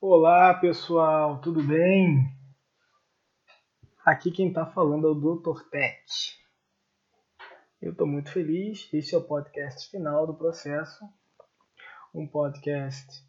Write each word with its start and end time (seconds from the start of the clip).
Olá 0.00 0.52
pessoal, 0.54 1.40
tudo 1.40 1.62
bem? 1.62 2.30
Aqui 4.04 4.30
quem 4.30 4.48
está 4.48 4.66
falando 4.66 5.06
é 5.06 5.10
o 5.10 5.14
Dr. 5.14 5.62
Tech. 5.70 6.04
Eu 7.80 7.92
estou 7.92 8.06
muito 8.06 8.30
feliz. 8.30 8.86
Este 8.92 9.14
é 9.14 9.18
o 9.18 9.24
podcast 9.24 9.90
final 9.90 10.26
do 10.26 10.34
processo. 10.34 11.08
Um 12.14 12.26
podcast 12.26 13.24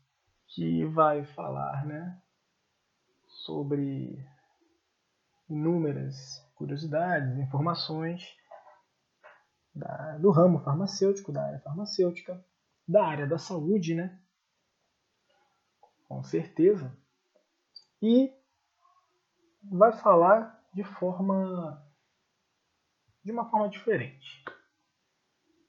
que 0.47 0.83
vai 0.85 1.23
falar 1.23 1.85
né, 1.85 2.21
sobre 3.25 4.21
inúmeras 5.49 6.45
curiosidades, 6.55 7.37
informações 7.37 8.35
da, 9.73 10.17
do 10.17 10.29
ramo 10.29 10.59
farmacêutico, 10.59 11.31
da 11.31 11.45
área 11.45 11.59
farmacêutica, 11.59 12.43
da 12.85 13.05
área 13.05 13.27
da 13.27 13.37
saúde, 13.37 13.95
né? 13.95 14.19
Com 16.07 16.23
certeza. 16.23 16.95
E 18.01 18.31
vai 19.63 19.91
falar 19.91 20.63
de 20.73 20.83
forma 20.83 21.81
de 23.23 23.31
uma 23.31 23.49
forma 23.49 23.67
diferente. 23.69 24.43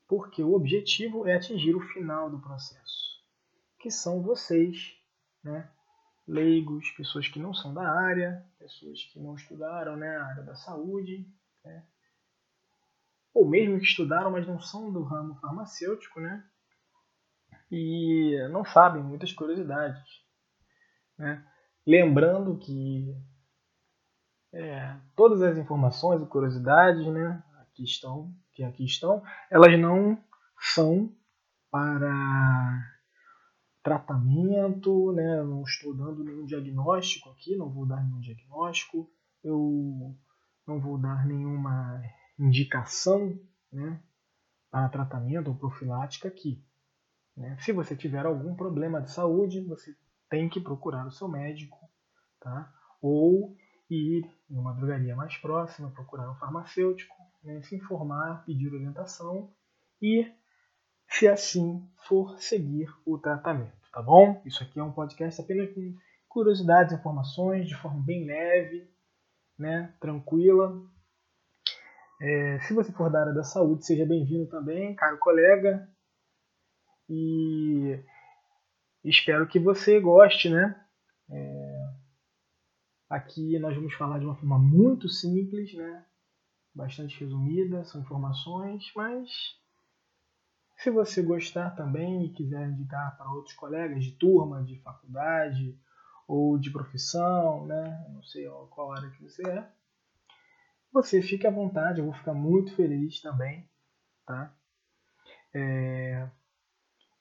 Porque 0.07 0.43
o 0.43 0.53
objetivo 0.53 1.27
é 1.27 1.35
atingir 1.35 1.75
o 1.75 1.81
final 1.81 2.31
do 2.31 2.41
processo, 2.41 3.25
que 3.81 3.91
são 3.91 4.23
vocês, 4.23 4.95
né? 5.43 5.73
leigos, 6.29 6.91
pessoas 6.91 7.29
que 7.29 7.39
não 7.39 7.55
são 7.55 7.73
da 7.73 7.89
área, 7.89 8.45
pessoas 8.59 9.03
que 9.05 9.19
não 9.19 9.35
estudaram 9.35 9.97
né, 9.97 10.17
a 10.17 10.27
área 10.27 10.43
da 10.43 10.55
saúde, 10.55 11.27
né? 11.65 11.87
ou 13.33 13.47
mesmo 13.47 13.79
que 13.79 13.85
estudaram, 13.85 14.31
mas 14.31 14.47
não 14.47 14.61
são 14.61 14.93
do 14.93 15.03
ramo 15.03 15.35
farmacêutico, 15.37 16.21
né? 16.21 16.43
E 17.71 18.35
não 18.51 18.65
sabem 18.65 19.03
muitas 19.03 19.31
curiosidades. 19.33 20.26
Né? 21.19 21.45
Lembrando 21.87 22.57
que 22.59 23.17
é, 24.53 24.97
todas 25.15 25.43
as 25.43 25.57
informações 25.59 26.23
e 26.23 26.27
curiosidades 26.27 27.07
né, 27.07 27.43
aqui 27.61 27.85
estão, 27.85 28.35
que 28.53 28.63
aqui 28.63 28.85
estão, 28.85 29.23
elas 29.51 29.79
não 29.79 30.19
são 30.59 31.15
para 31.71 32.93
tratamento, 33.83 35.13
né? 35.13 35.43
não 35.43 35.63
estou 35.63 35.95
dando 35.95 36.25
nenhum 36.25 36.45
diagnóstico 36.45 37.31
aqui, 37.31 37.57
não 37.57 37.71
vou 37.71 37.87
dar 37.87 38.03
nenhum 38.03 38.21
diagnóstico, 38.21 39.09
eu 39.45 40.17
não 40.67 40.81
vou 40.81 40.99
dar 40.99 41.25
nenhuma 41.25 42.03
indicação 42.39 43.39
né, 43.73 44.01
para 44.71 44.89
tratamento 44.89 45.49
ou 45.49 45.55
profilática 45.55 46.29
aqui. 46.29 46.65
Né? 47.37 47.57
Se 47.61 47.73
você 47.73 47.95
tiver 47.95 48.27
algum 48.27 48.57
problema 48.57 49.01
de 49.01 49.13
saúde, 49.13 49.61
você 49.61 49.95
tem 50.29 50.49
que 50.49 50.61
procurar 50.61 51.07
o 51.07 51.11
seu 51.11 51.29
médico, 51.29 51.79
tá? 52.41 52.73
ou 53.01 53.57
ir 53.89 54.29
em 54.51 54.57
uma 54.57 54.75
drogaria 54.75 55.15
mais 55.15 55.37
próxima, 55.37 55.91
procurar 55.91 56.31
um 56.31 56.35
farmacêutico, 56.37 57.15
né? 57.43 57.63
se 57.63 57.77
informar, 57.77 58.45
pedir 58.45 58.73
orientação 58.73 59.53
e, 60.03 60.31
se 61.09 61.29
assim 61.29 61.89
for, 62.07 62.39
seguir 62.39 62.89
o 63.05 63.19
tratamento, 63.19 63.91
tá 63.93 64.03
bom? 64.03 64.43
Isso 64.45 64.63
aqui 64.63 64.79
é 64.79 64.83
um 64.83 64.93
podcast 64.93 65.41
apenas 65.41 65.73
com 65.73 65.95
curiosidades, 66.29 66.93
informações, 66.93 67.69
de 67.69 67.77
forma 67.77 68.03
bem 68.03 68.27
leve, 68.27 68.91
né? 69.59 69.95
tranquila, 70.01 70.83
é, 72.21 72.59
se 72.61 72.73
você 72.73 72.91
for 72.93 73.11
da 73.11 73.21
área 73.21 73.35
da 73.35 73.43
saúde, 73.43 73.85
seja 73.85 74.07
bem-vindo 74.07 74.47
também, 74.49 74.95
caro 74.95 75.19
colega. 75.19 75.87
E 77.09 78.03
espero 79.09 79.47
que 79.47 79.59
você 79.59 80.01
goste, 80.01 80.51
né? 80.51 80.85
É, 81.31 81.95
aqui 83.09 83.59
nós 83.59 83.75
vamos 83.75 83.95
falar 83.95 84.19
de 84.19 84.25
uma 84.25 84.35
forma 84.37 84.59
muito 84.59 85.09
simples, 85.09 85.73
né? 85.75 86.05
Bastante 86.75 87.19
resumida, 87.21 87.85
são 87.85 88.01
informações, 88.01 88.93
mas 88.95 89.31
se 90.77 90.91
você 90.91 91.23
gostar 91.23 91.71
também 91.71 92.27
e 92.27 92.33
quiser 92.33 92.69
indicar 92.69 93.17
para 93.17 93.31
outros 93.33 93.55
colegas 93.55 94.05
de 94.05 94.13
turma, 94.13 94.63
de 94.63 94.79
faculdade 94.81 95.79
ou 96.29 96.59
de 96.59 96.71
profissão, 96.71 97.65
né? 97.67 98.07
Não 98.13 98.23
sei 98.25 98.47
qual 98.71 98.93
área 98.93 99.11
que 99.11 99.23
você 99.23 99.49
é, 99.49 99.71
você 100.93 101.23
fique 101.23 101.47
à 101.47 101.51
vontade, 101.51 102.01
eu 102.01 102.07
vou 102.07 102.15
ficar 102.15 102.35
muito 102.35 102.75
feliz 102.75 103.21
também, 103.21 103.69
tá? 104.27 104.55
É, 105.55 106.29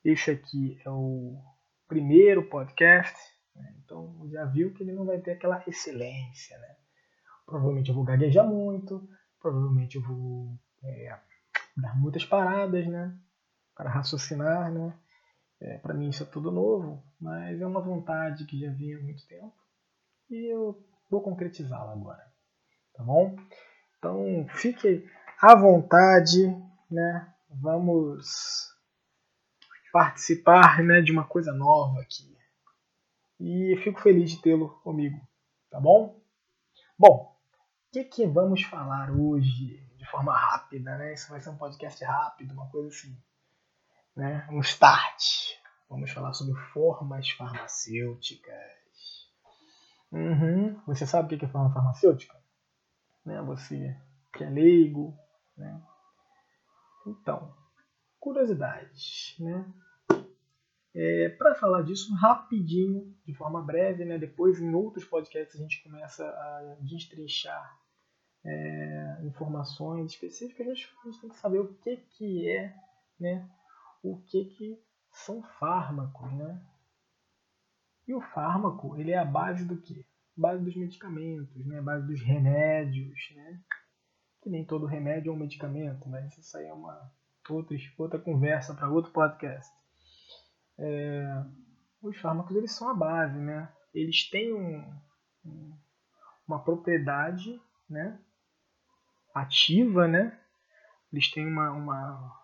esse 0.04 0.32
aqui 0.32 0.80
é 0.86 0.90
o 0.90 1.42
primeiro 1.88 2.48
podcast, 2.50 3.16
né? 3.56 3.74
então 3.84 4.28
já 4.30 4.46
viu 4.46 4.74
que 4.74 4.84
ele 4.84 4.92
não 4.92 5.06
vai 5.06 5.20
ter 5.20 5.32
aquela 5.32 5.64
excelência, 5.68 6.58
né? 6.58 6.76
Provavelmente 7.46 7.90
eu 7.90 7.96
vou 7.96 8.04
gaguejar 8.04 8.48
muito, 8.48 9.08
provavelmente 9.40 9.98
eu 9.98 10.02
vou 10.02 10.58
é, 10.84 11.20
dar 11.78 11.96
muitas 11.96 12.26
paradas, 12.26 12.88
né? 12.88 13.16
Para 13.76 13.90
raciocinar, 13.90 14.72
né? 14.72 14.98
É, 15.62 15.78
para 15.78 15.94
mim 15.94 16.10
isso 16.10 16.24
é 16.24 16.26
tudo 16.26 16.52
novo, 16.52 17.04
mas 17.20 17.62
é 17.62 17.66
uma 17.66 17.82
vontade 17.82 18.46
que 18.46 18.60
já 18.60 18.72
vinha 18.72 18.98
há 18.98 19.02
muito 19.02 19.26
tempo 19.28 19.54
e 20.30 20.54
eu 20.54 20.84
vou 21.10 21.22
concretizá-la 21.22 21.94
agora 21.94 22.36
tá 22.96 23.04
bom? 23.04 23.36
Então 23.98 24.46
fique 24.50 25.06
à 25.42 25.56
vontade, 25.56 26.48
né? 26.90 27.34
Vamos 27.50 28.74
participar 29.96 30.84
né, 30.84 31.00
de 31.00 31.10
uma 31.10 31.24
coisa 31.24 31.54
nova 31.54 32.02
aqui. 32.02 32.38
E 33.40 33.80
fico 33.82 34.02
feliz 34.02 34.32
de 34.32 34.42
tê-lo 34.42 34.78
comigo, 34.82 35.26
tá 35.70 35.80
bom? 35.80 36.22
Bom, 37.00 37.34
o 37.88 37.92
que, 37.94 38.04
que 38.04 38.28
vamos 38.28 38.62
falar 38.64 39.10
hoje 39.10 39.82
de 39.96 40.06
forma 40.12 40.38
rápida, 40.38 40.98
né? 40.98 41.14
Isso 41.14 41.30
vai 41.30 41.40
ser 41.40 41.50
um 41.50 41.56
podcast 41.56 42.04
rápido, 42.04 42.52
uma 42.52 42.70
coisa 42.70 42.90
assim, 42.90 43.18
né? 44.14 44.46
Um 44.52 44.60
start. 44.60 45.58
Vamos 45.90 46.12
falar 46.12 46.34
sobre 46.34 46.60
formas 46.74 47.30
farmacêuticas. 47.30 49.32
Uhum. 50.12 50.78
Você 50.88 51.08
sabe 51.08 51.36
o 51.36 51.40
que 51.40 51.46
é 51.46 51.48
forma 51.48 51.74
farmacêutica? 51.74 52.36
né? 53.26 53.42
Você 53.44 53.98
que 54.34 54.44
é 54.44 54.50
leigo, 54.50 55.18
né? 55.56 55.82
Então, 57.08 57.56
curiosidades, 58.20 59.38
né? 59.40 59.74
É, 60.98 61.28
Para 61.30 61.54
falar 61.56 61.82
disso 61.82 62.16
rapidinho, 62.16 63.14
de 63.26 63.34
forma 63.34 63.62
breve, 63.62 64.06
né? 64.06 64.18
depois 64.18 64.62
em 64.62 64.74
outros 64.74 65.04
podcasts 65.04 65.60
a 65.60 65.62
gente 65.62 65.84
começa 65.84 66.26
a 66.26 66.78
destrinchar 66.80 67.78
é, 68.46 69.20
informações 69.26 70.14
específicas, 70.14 70.66
a 70.66 70.74
gente, 70.74 70.90
tem 71.20 71.30
que 71.30 71.36
saber 71.36 71.60
o 71.60 71.74
que, 71.76 71.98
que 71.98 72.50
é, 72.50 72.74
né? 73.20 73.50
o 74.02 74.22
que, 74.22 74.46
que 74.46 74.82
são 75.12 75.44
fármacos. 75.60 76.32
Né? 76.32 76.66
E 78.08 78.14
o 78.14 78.22
fármaco 78.22 78.96
ele 78.96 79.12
é 79.12 79.18
a 79.18 79.26
base 79.26 79.66
do 79.66 79.82
que? 79.82 80.06
base 80.38 80.64
dos 80.64 80.76
medicamentos, 80.76 81.66
né? 81.66 81.82
base 81.82 82.08
dos 82.08 82.22
remédios, 82.22 83.20
né? 83.36 83.62
que 84.42 84.50
nem 84.50 84.64
todo 84.64 84.86
remédio 84.86 85.32
é 85.32 85.34
um 85.34 85.40
medicamento, 85.40 86.08
mas 86.08 86.38
isso 86.38 86.58
aí 86.58 86.68
é 86.68 86.74
uma 86.74 87.12
outra, 87.50 87.76
outra 87.98 88.20
conversa 88.20 88.74
para 88.74 88.90
outro 88.90 89.12
podcast. 89.12 89.70
É, 90.78 91.44
os 92.02 92.18
fármacos 92.18 92.56
eles 92.56 92.72
são 92.72 92.90
a 92.90 92.94
base, 92.94 93.40
né? 93.40 93.72
Eles 93.94 94.30
têm 94.30 94.54
um, 94.54 95.02
um, 95.46 95.78
uma 96.48 96.64
propriedade, 96.64 97.62
né? 97.90 98.20
Ativa, 99.34 100.08
né? 100.08 100.40
Eles 101.12 101.32
têm 101.32 101.48
uma, 101.48 101.72
uma, 101.72 102.42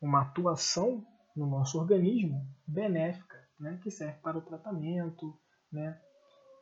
uma 0.00 0.22
atuação 0.22 1.04
no 1.36 1.46
nosso 1.46 1.78
organismo 1.78 2.46
benéfica, 2.66 3.36
né? 3.58 3.78
Que 3.82 3.90
serve 3.90 4.18
para 4.20 4.38
o 4.38 4.42
tratamento, 4.42 5.38
né? 5.70 6.00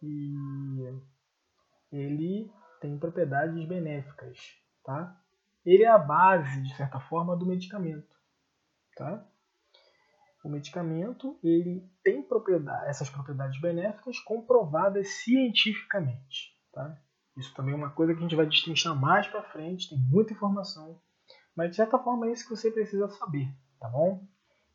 e 0.03 1.03
ele 1.93 2.53
tem 2.81 2.99
propriedades 2.99 3.67
benéficas, 3.67 4.39
tá? 4.85 5.19
Ele 5.65 5.83
é 5.83 5.89
a 5.89 5.99
base, 5.99 6.63
de 6.63 6.75
certa 6.77 7.01
forma, 7.01 7.37
do 7.37 7.47
medicamento, 7.47 8.15
tá? 8.97 9.27
O 10.47 10.49
medicamento 10.49 11.37
ele 11.43 11.91
tem 12.05 12.23
propriedade, 12.23 12.89
essas 12.89 13.11
propriedades 13.11 13.61
benéficas 13.61 14.21
comprovadas 14.21 15.09
cientificamente, 15.25 16.57
tá? 16.73 16.97
Isso 17.37 17.53
também 17.53 17.75
é 17.75 17.77
uma 17.77 17.91
coisa 17.91 18.13
que 18.13 18.21
a 18.21 18.23
gente 18.23 18.37
vai 18.37 18.47
destrinchar 18.47 18.95
mais 18.95 19.27
para 19.27 19.43
frente, 19.43 19.89
tem 19.89 19.99
muita 19.99 20.33
informação, 20.33 21.03
mas 21.57 21.71
de 21.71 21.75
certa 21.75 21.99
forma 21.99 22.29
é 22.29 22.33
isso 22.33 22.45
que 22.45 22.55
você 22.55 22.71
precisa 22.71 23.09
saber, 23.09 23.53
tá 23.81 23.89
bom? 23.89 24.25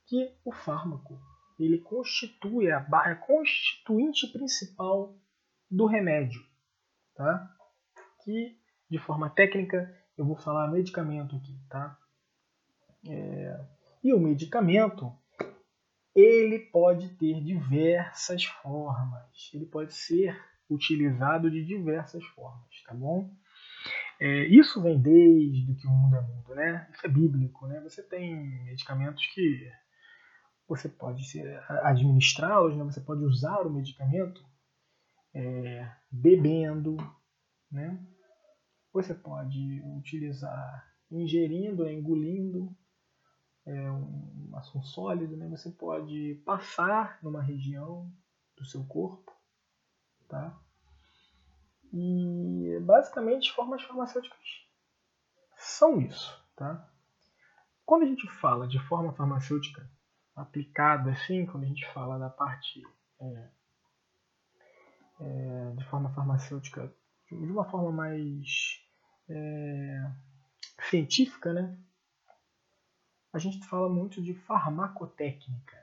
Que 0.08 0.36
o 0.44 0.52
fármaco 0.52 1.18
ele 1.58 1.78
constitui 1.78 2.70
a, 2.70 2.80
a 2.80 3.16
constituinte 3.16 4.28
principal 4.28 5.18
do 5.70 5.86
remédio, 5.86 6.42
tá? 7.16 7.50
Que 8.26 8.60
de 8.90 8.98
forma 8.98 9.30
técnica 9.30 9.90
eu 10.18 10.26
vou 10.26 10.36
falar 10.36 10.68
medicamento 10.68 11.38
aqui, 11.38 11.58
tá? 11.70 11.98
É, 13.08 13.66
e 14.04 14.14
o 14.14 14.20
medicamento 14.20 15.18
ele 16.16 16.60
pode 16.60 17.10
ter 17.16 17.42
diversas 17.42 18.46
formas. 18.46 19.52
Ele 19.54 19.66
pode 19.66 19.94
ser 19.94 20.38
utilizado 20.70 21.50
de 21.50 21.66
diversas 21.66 22.24
formas, 22.28 22.82
tá 22.86 22.94
bom? 22.94 23.34
É, 24.20 24.46
isso 24.46 24.82
vem 24.82 25.02
desde 25.02 25.74
que 25.76 25.88
o 25.88 25.90
mundo 25.90 26.16
é 26.16 26.22
mundo, 26.22 26.56
né? 26.56 26.88
Isso 26.94 27.06
é 27.06 27.10
bíblico, 27.10 27.68
né? 27.68 27.82
Você 27.82 28.04
tem 28.04 28.36
medicamentos 28.66 29.26
que 29.28 29.72
você 30.68 30.88
pode 30.88 31.24
administrá-los, 31.84 32.78
né? 32.78 32.84
você 32.84 33.02
pode 33.02 33.24
usar 33.26 33.66
o 33.66 33.74
medicamento 33.74 34.42
é, 35.34 35.90
bebendo, 36.10 36.96
né? 37.70 38.00
Você 38.94 39.14
pode 39.14 39.82
utilizar 39.98 40.88
ingerindo, 41.10 41.90
engolindo 41.90 42.74
é, 43.66 43.92
um, 43.92 44.52
um 44.76 44.84
sólido, 44.84 45.38
né? 45.38 45.48
Você 45.50 45.70
pode 45.70 46.42
passar 46.46 47.20
numa 47.22 47.42
região 47.42 48.12
do 48.58 48.66
seu 48.66 48.84
corpo, 48.86 49.32
tá? 50.28 50.58
E 51.94 52.80
basicamente 52.82 53.52
formas 53.52 53.84
farmacêuticas 53.84 54.66
são 55.58 56.00
isso, 56.00 56.42
tá? 56.56 56.90
Quando 57.86 58.04
a 58.04 58.08
gente 58.08 58.28
fala 58.40 58.68
de 58.68 58.80
forma 58.80 59.14
farmacêutica 59.14 59.90
aplicada 60.36 61.12
assim, 61.12 61.46
quando 61.46 61.66
a 61.66 61.68
gente 61.68 61.86
fala 61.94 62.18
da 62.18 62.30
parte 62.30 62.82
é, 63.20 63.50
é, 65.20 65.72
de 65.76 65.84
forma 65.86 66.10
farmacêutica 66.14 66.94
de 67.30 67.52
uma 67.52 67.70
forma 67.70 67.92
mais 67.92 68.82
é, 69.30 70.12
científica, 70.90 71.54
né? 71.54 71.78
A 73.34 73.40
gente 73.40 73.66
fala 73.68 73.90
muito 73.90 74.22
de 74.22 74.34
farmacotécnica. 74.34 75.78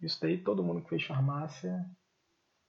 Isso 0.00 0.20
daí 0.20 0.42
todo 0.42 0.62
mundo 0.62 0.82
que 0.82 0.90
fez 0.90 1.04
farmácia 1.04 1.84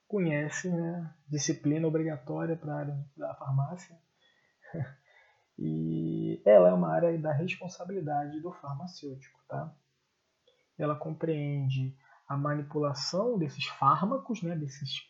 conhece, 0.08 0.70
né? 0.70 1.14
Disciplina 1.28 1.88
obrigatória 1.88 2.56
para 2.56 2.74
a 2.74 2.80
área 2.80 3.10
da 3.18 3.36
farmácia. 3.36 4.00
e 5.60 6.42
ela 6.46 6.70
é 6.70 6.74
uma 6.74 6.94
área 6.94 7.18
da 7.18 7.34
responsabilidade 7.34 8.40
do 8.40 8.54
farmacêutico, 8.54 9.40
tá? 9.48 9.76
Ela 10.78 10.96
compreende 10.96 11.98
a 12.28 12.38
manipulação 12.38 13.38
desses 13.38 13.66
fármacos, 13.66 14.42
né? 14.42 14.56
Desses, 14.56 15.02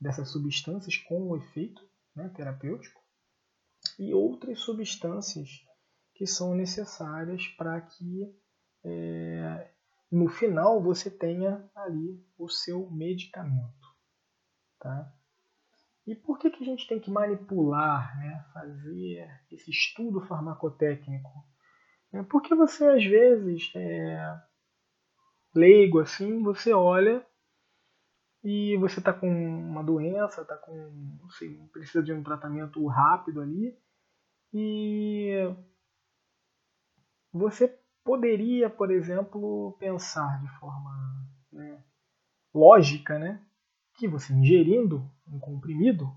dessas 0.00 0.30
substâncias 0.30 0.96
com 0.96 1.28
o 1.28 1.36
efeito 1.36 1.86
né? 2.14 2.30
terapêutico 2.34 3.00
e 3.98 4.14
outras 4.14 4.60
substâncias 4.60 5.65
que 6.16 6.26
são 6.26 6.54
necessárias 6.54 7.46
para 7.48 7.80
que 7.80 8.34
é, 8.84 9.70
no 10.10 10.28
final 10.28 10.82
você 10.82 11.10
tenha 11.10 11.68
ali 11.74 12.24
o 12.38 12.48
seu 12.48 12.90
medicamento. 12.90 13.86
Tá? 14.78 15.12
E 16.06 16.14
por 16.14 16.38
que, 16.38 16.50
que 16.50 16.62
a 16.62 16.66
gente 16.66 16.86
tem 16.86 17.00
que 17.00 17.10
manipular, 17.10 18.16
né, 18.18 18.44
fazer 18.52 19.28
esse 19.50 19.70
estudo 19.70 20.20
farmacotécnico? 20.22 21.28
É 22.12 22.22
porque 22.22 22.54
você 22.54 22.86
às 22.86 23.04
vezes 23.04 23.70
é 23.74 24.40
leigo 25.54 25.98
assim, 25.98 26.42
você 26.42 26.72
olha 26.72 27.26
e 28.44 28.76
você 28.78 29.00
está 29.00 29.12
com 29.12 29.28
uma 29.28 29.82
doença, 29.82 30.42
está 30.42 30.56
com, 30.56 31.18
sei, 31.30 31.58
precisa 31.72 32.02
de 32.02 32.12
um 32.12 32.22
tratamento 32.22 32.86
rápido 32.86 33.40
ali 33.40 33.76
e 34.52 35.32
você 37.36 37.78
poderia, 38.04 38.70
por 38.70 38.90
exemplo, 38.90 39.76
pensar 39.78 40.40
de 40.40 40.48
forma 40.58 40.90
né, 41.52 41.82
lógica, 42.54 43.18
né, 43.18 43.44
que 43.94 44.06
você 44.06 44.32
ingerindo 44.32 45.10
um 45.26 45.38
comprimido, 45.38 46.10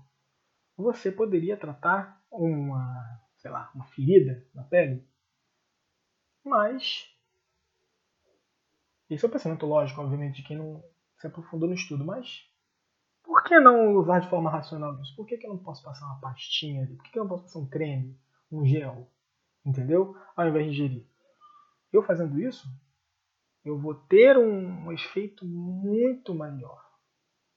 você 0.76 1.10
poderia 1.10 1.56
tratar 1.56 2.22
uma, 2.30 3.20
sei 3.36 3.50
lá, 3.50 3.70
uma 3.74 3.84
ferida 3.86 4.46
na 4.54 4.62
pele. 4.62 5.06
Mas 6.44 7.10
esse 9.08 9.24
é 9.24 9.28
o 9.28 9.30
pensamento 9.30 9.66
lógico, 9.66 10.00
obviamente, 10.00 10.36
de 10.36 10.46
quem 10.46 10.56
não 10.56 10.82
se 11.18 11.26
aprofundou 11.26 11.68
no 11.68 11.74
estudo, 11.74 12.04
mas 12.04 12.48
por 13.22 13.42
que 13.42 13.58
não 13.60 13.96
usar 13.96 14.20
de 14.20 14.30
forma 14.30 14.50
racional 14.50 15.00
isso? 15.00 15.14
Por 15.16 15.26
que, 15.26 15.36
que 15.36 15.46
eu 15.46 15.50
não 15.50 15.58
posso 15.58 15.82
passar 15.82 16.06
uma 16.06 16.20
pastinha? 16.20 16.86
Por 16.86 17.02
que, 17.02 17.10
que 17.10 17.18
eu 17.18 17.24
não 17.24 17.28
posso 17.28 17.44
passar 17.44 17.58
um 17.58 17.68
creme, 17.68 18.18
um 18.50 18.64
gel? 18.64 19.10
Entendeu? 19.64 20.16
Ao 20.36 20.48
invés 20.48 20.66
de 20.66 20.70
ingerir. 20.70 21.09
Eu 21.92 22.02
fazendo 22.02 22.40
isso, 22.40 22.68
eu 23.64 23.78
vou 23.78 23.94
ter 23.94 24.36
um, 24.38 24.86
um 24.86 24.92
efeito 24.92 25.44
muito 25.46 26.34
maior. 26.34 26.84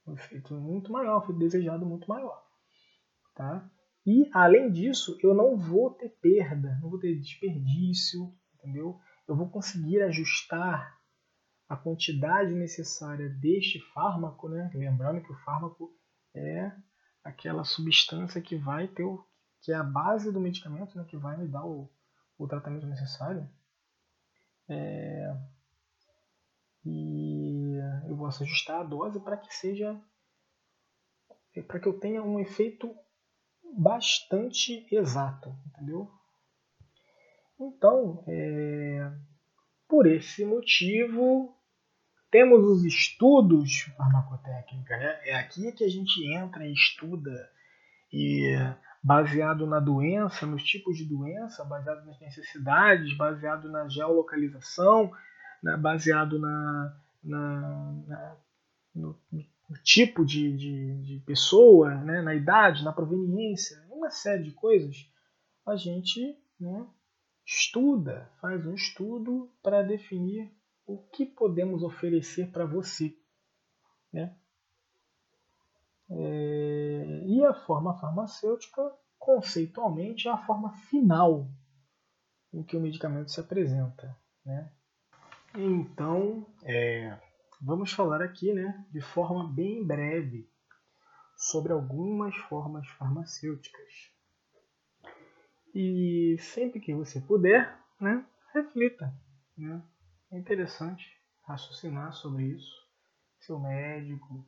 Um 0.06 0.14
efeito 0.14 0.54
muito 0.56 0.92
maior, 0.92 1.20
um 1.20 1.24
efeito 1.24 1.40
desejado 1.40 1.86
muito 1.86 2.08
maior. 2.08 2.44
Tá? 3.36 3.70
E, 4.06 4.30
além 4.34 4.70
disso, 4.70 5.18
eu 5.24 5.34
não 5.34 5.58
vou 5.58 5.92
ter 5.92 6.10
perda, 6.10 6.78
não 6.82 6.90
vou 6.90 7.00
ter 7.00 7.18
desperdício, 7.18 8.34
entendeu? 8.56 9.00
Eu 9.28 9.36
vou 9.36 9.50
conseguir 9.50 10.02
ajustar 10.02 11.00
a 11.70 11.78
quantidade 11.78 12.54
necessária 12.54 13.30
deste 13.30 13.80
fármaco, 13.94 14.50
né? 14.50 14.70
lembrando 14.74 15.22
que 15.22 15.32
o 15.32 15.40
fármaco 15.40 15.96
é 16.36 16.72
aquela 17.24 17.64
substância 17.64 18.42
que 18.42 18.58
vai 18.58 18.88
ter 18.90 19.04
o, 19.04 19.26
que 19.62 19.72
é 19.72 19.76
a 19.76 19.84
base 19.84 20.32
do 20.32 20.42
medicamento, 20.42 20.98
né? 20.98 21.06
que 21.06 21.16
vai 21.16 21.38
me 21.38 21.48
dar 21.48 21.66
o, 21.66 21.90
o 22.38 22.48
tratamento 22.48 22.86
necessário. 22.86 23.50
É, 24.70 25.36
e 26.86 27.78
eu 28.08 28.16
vou 28.16 28.28
ajustar 28.28 28.82
a 28.82 28.84
dose 28.84 29.20
para 29.20 29.38
que 29.38 29.54
seja 29.54 30.00
para 31.68 31.80
que 31.80 31.88
eu 31.88 32.00
tenha 32.00 32.24
um 32.24 32.40
efeito 32.40 32.96
bastante 33.78 34.88
exato, 34.92 35.56
entendeu? 35.68 36.10
Então, 37.60 38.24
é, 38.28 39.12
por 39.88 40.08
esse 40.08 40.44
motivo, 40.46 41.56
temos 42.32 42.66
os 42.66 42.84
estudos 42.84 43.82
farmacotécnica. 43.96 44.98
Né? 44.98 45.20
É 45.26 45.36
aqui 45.36 45.72
que 45.72 45.84
a 45.84 45.90
gente 45.90 46.26
entra 46.34 46.68
e 46.68 46.74
estuda, 46.74 47.52
e 48.12 48.56
baseado 49.04 49.68
na 49.68 49.82
doença, 49.82 50.46
nos 50.46 50.64
tipos 50.64 50.98
de 50.98 51.04
doença, 51.04 51.66
baseado 51.66 52.06
nas 52.06 52.18
necessidades, 52.22 53.18
baseado 53.18 53.70
na 53.70 53.90
geolocalização, 53.90 55.12
né? 55.62 55.76
baseado 55.76 56.40
na, 56.40 56.98
na, 57.22 57.94
na 58.08 58.38
no, 58.96 59.20
no, 59.32 59.44
tipo 59.84 60.24
de, 60.24 60.56
de, 60.56 61.02
de 61.02 61.20
pessoa, 61.26 61.96
né? 61.96 62.22
na 62.22 62.34
idade, 62.34 62.84
na 62.86 62.94
proveniência, 62.94 63.84
uma 63.90 64.10
série 64.10 64.44
de 64.44 64.52
coisas, 64.52 65.10
a 65.66 65.76
gente 65.76 66.38
né, 66.60 66.88
estuda, 67.46 68.30
faz 68.40 68.66
um 68.66 68.74
estudo 68.74 69.52
para 69.62 69.82
definir 69.82 70.50
o 70.86 70.98
que 70.98 71.26
podemos 71.26 71.84
oferecer 71.84 72.52
para 72.52 72.66
você. 72.66 73.18
Né? 74.14 74.34
É, 76.10 77.24
e 77.26 77.44
a 77.44 77.54
forma 77.54 77.98
farmacêutica, 78.00 78.82
conceitualmente, 79.24 80.28
é 80.28 80.32
a 80.32 80.38
forma 80.38 80.74
final 80.90 81.50
em 82.54 82.62
que 82.62 82.76
o 82.76 82.82
medicamento 82.82 83.32
se 83.32 83.40
apresenta. 83.40 84.16
Né? 84.46 84.70
Então, 85.56 86.46
é, 86.62 87.18
vamos 87.62 87.94
falar 87.94 88.22
aqui 88.22 88.54
né, 88.54 88.86
de 88.92 89.00
forma 89.00 89.50
bem 89.50 89.86
breve 89.86 90.52
sobre 91.38 91.72
algumas 91.72 92.36
formas 92.36 92.86
farmacêuticas. 92.90 94.12
E 95.74 96.36
sempre 96.40 96.82
que 96.82 96.94
você 96.94 97.22
puder, 97.22 97.80
né, 98.00 98.26
reflita. 98.54 99.12
Né? 99.58 99.82
É 100.32 100.38
interessante 100.38 101.10
raciocinar 101.44 102.14
sobre 102.14 102.44
isso. 102.44 102.84
Seu 103.40 103.58
médico 103.58 104.46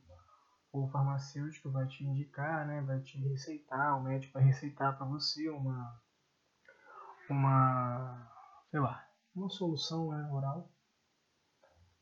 ou 0.78 0.88
farmacêutico 0.90 1.70
vai 1.70 1.86
te 1.86 2.04
indicar, 2.04 2.66
né, 2.66 2.82
vai 2.82 3.00
te 3.00 3.18
receitar, 3.18 3.98
o 3.98 4.02
médico 4.02 4.34
vai 4.34 4.44
receitar 4.44 4.96
para 4.96 5.06
você 5.06 5.48
uma, 5.48 6.00
uma, 7.28 8.32
sei 8.70 8.80
lá, 8.80 9.08
uma 9.34 9.48
solução 9.48 10.10
né, 10.10 10.30
oral. 10.32 10.70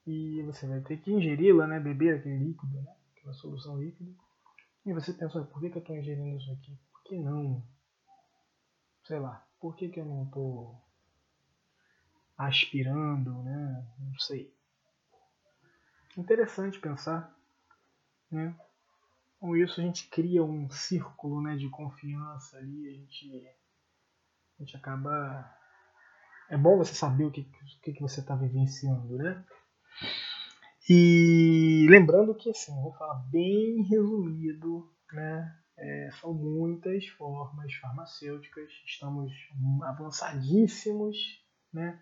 E 0.06 0.42
você 0.42 0.66
vai 0.66 0.80
ter 0.80 0.98
que 0.98 1.12
ingeri-la, 1.12 1.66
né, 1.66 1.80
beber 1.80 2.18
aquele 2.18 2.38
líquido, 2.38 2.82
né, 2.82 2.94
aquela 3.16 3.32
solução 3.34 3.80
líquida. 3.80 4.12
E 4.84 4.92
você 4.92 5.12
pensa, 5.12 5.42
por 5.42 5.60
que, 5.60 5.70
que 5.70 5.78
eu 5.78 5.80
estou 5.80 5.96
ingerindo 5.96 6.36
isso 6.36 6.52
aqui? 6.52 6.78
Por 6.92 7.02
que 7.04 7.18
não 7.18 7.62
sei 9.04 9.18
lá, 9.18 9.46
por 9.60 9.76
que, 9.76 9.88
que 9.88 10.00
eu 10.00 10.04
não 10.04 10.24
estou 10.24 10.82
aspirando, 12.36 13.42
né? 13.42 13.86
Não 13.98 14.18
sei. 14.18 14.52
Interessante 16.16 16.80
pensar, 16.80 17.36
né? 18.34 18.56
Com 19.38 19.56
isso 19.56 19.80
a 19.80 19.84
gente 19.84 20.08
cria 20.08 20.42
um 20.42 20.70
círculo, 20.70 21.42
né, 21.42 21.56
de 21.56 21.68
confiança 21.68 22.56
ali, 22.58 22.88
a 22.88 22.92
gente, 22.92 23.48
a 24.58 24.62
gente 24.62 24.76
acaba 24.76 25.54
é 26.50 26.56
bom 26.56 26.76
você 26.76 26.94
saber 26.94 27.24
o 27.24 27.30
que, 27.30 27.40
o 27.40 27.80
que 27.80 28.00
você 28.00 28.20
está 28.20 28.36
vivenciando, 28.36 29.16
né? 29.16 29.44
E 30.88 31.86
lembrando 31.88 32.34
que 32.34 32.50
assim, 32.50 32.74
vou 32.82 32.92
falar 32.94 33.22
bem 33.30 33.82
resumido, 33.82 34.92
né? 35.12 35.60
É, 35.76 36.10
são 36.20 36.34
muitas 36.34 37.06
formas 37.08 37.72
farmacêuticas, 37.74 38.70
estamos 38.86 39.32
avançadíssimos, 39.82 41.16
né? 41.72 42.00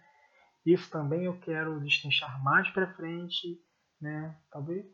Isso 0.66 0.90
também 0.90 1.24
eu 1.24 1.38
quero 1.40 1.80
destrinchar 1.80 2.42
mais 2.42 2.68
para 2.70 2.92
frente, 2.94 3.60
né? 4.00 4.36
Talvez, 4.50 4.84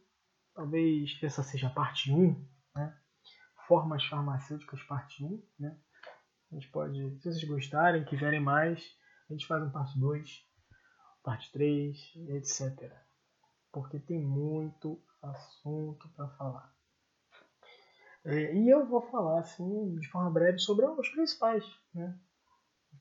talvez 0.58 1.16
essa 1.22 1.44
seja 1.44 1.68
a 1.68 1.70
parte 1.70 2.10
1, 2.10 2.34
né? 2.74 3.00
Formas 3.68 4.04
farmacêuticas 4.06 4.82
parte 4.82 5.24
1, 5.24 5.40
né? 5.56 5.78
A 6.50 6.54
gente 6.56 6.68
pode, 6.72 6.98
se 7.20 7.22
vocês 7.22 7.44
gostarem, 7.44 8.04
quiserem 8.04 8.40
mais, 8.40 8.82
a 9.30 9.32
gente 9.32 9.46
faz 9.46 9.62
um 9.62 9.70
parte 9.70 9.96
2, 10.00 10.44
parte 11.22 11.52
3, 11.52 11.96
etc. 12.30 12.92
Porque 13.70 14.00
tem 14.00 14.20
muito 14.20 15.00
assunto 15.22 16.08
para 16.16 16.26
falar. 16.30 16.74
É, 18.24 18.56
e 18.56 18.68
eu 18.68 18.84
vou 18.84 19.02
falar 19.12 19.38
assim 19.38 19.94
de 19.94 20.08
forma 20.08 20.28
breve 20.28 20.58
sobre 20.58 20.84
os 20.84 21.08
principais, 21.10 21.64
né? 21.94 22.18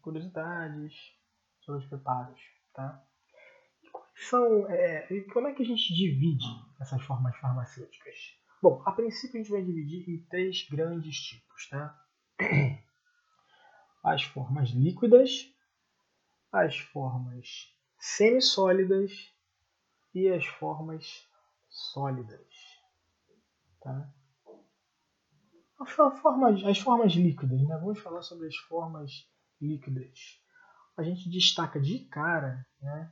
curiosidades, 0.03 0.93
sobre 1.61 1.81
os 1.81 1.89
preparos, 1.89 2.39
tá? 2.71 3.03
São, 4.19 4.67
é, 4.69 5.07
como 5.31 5.47
é 5.47 5.53
que 5.53 5.61
a 5.61 5.65
gente 5.65 5.93
divide 5.93 6.47
essas 6.81 7.01
formas 7.03 7.37
farmacêuticas? 7.37 8.15
Bom, 8.61 8.81
a 8.83 8.91
princípio 8.91 9.39
a 9.39 9.43
gente 9.43 9.51
vai 9.51 9.61
dividir 9.61 10.09
em 10.09 10.17
três 10.25 10.67
grandes 10.69 11.15
tipos, 11.17 11.69
tá? 11.69 11.95
As 14.03 14.23
formas 14.23 14.69
líquidas, 14.69 15.53
as 16.51 16.77
formas 16.77 17.75
semissólidas 17.99 19.11
e 20.13 20.29
as 20.29 20.45
formas 20.45 21.27
sólidas, 21.69 22.47
tá? 23.81 24.13
As 25.79 25.91
formas, 25.91 26.63
as 26.63 26.79
formas 26.79 27.11
líquidas, 27.13 27.61
né? 27.67 27.77
Vamos 27.77 27.99
falar 27.99 28.21
sobre 28.21 28.47
as 28.47 28.55
formas 28.55 29.29
líquidas. 29.59 30.41
A 30.95 31.03
gente 31.03 31.29
destaca 31.29 31.79
de 31.79 32.05
cara, 32.05 32.65
né? 32.81 33.11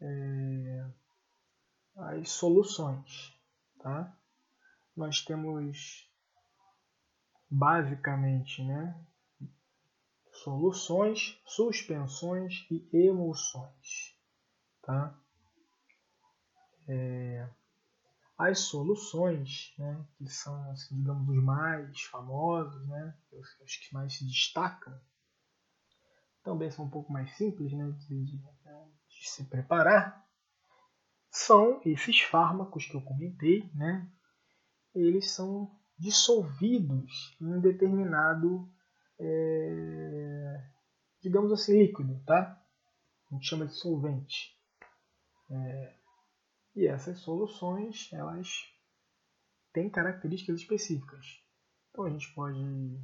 É, 0.00 0.90
as 1.96 2.30
soluções, 2.30 3.36
tá? 3.80 4.16
Nós 4.96 5.24
temos 5.24 6.08
basicamente, 7.50 8.62
né? 8.64 9.04
Soluções, 10.32 11.40
suspensões 11.44 12.66
e 12.70 12.86
emulsões, 12.92 14.16
tá? 14.82 15.18
É, 16.86 17.48
as 18.38 18.60
soluções, 18.60 19.74
né, 19.76 20.06
que 20.16 20.28
são, 20.28 20.70
assim, 20.70 20.96
digamos, 20.96 21.28
os 21.28 21.42
mais 21.42 22.00
famosos, 22.02 22.86
né, 22.86 23.14
os, 23.32 23.76
que 23.76 23.92
mais 23.92 24.16
se 24.16 24.24
destacam, 24.24 24.96
também 26.44 26.70
são 26.70 26.84
um 26.84 26.90
pouco 26.90 27.12
mais 27.12 27.36
simples 27.36 27.72
né, 27.72 27.90
de, 27.90 28.24
de, 28.24 28.38
de 29.20 29.28
se 29.28 29.44
preparar, 29.44 30.26
são 31.30 31.80
esses 31.84 32.20
fármacos 32.20 32.86
que 32.86 32.94
eu 32.94 33.02
comentei, 33.02 33.70
né, 33.74 34.10
eles 34.94 35.30
são 35.30 35.76
dissolvidos 35.98 37.36
em 37.40 37.60
determinado, 37.60 38.68
é, 39.18 40.70
digamos 41.20 41.52
assim, 41.52 41.78
líquido, 41.78 42.22
tá? 42.24 42.60
A 43.30 43.34
gente 43.34 43.46
chama 43.46 43.66
de 43.66 43.74
solvente. 43.74 44.56
É, 45.50 45.94
e 46.76 46.86
essas 46.86 47.18
soluções, 47.18 48.10
elas 48.12 48.72
têm 49.72 49.90
características 49.90 50.60
específicas. 50.60 51.42
Então 51.90 52.04
a 52.04 52.10
gente 52.10 52.32
pode 52.32 53.00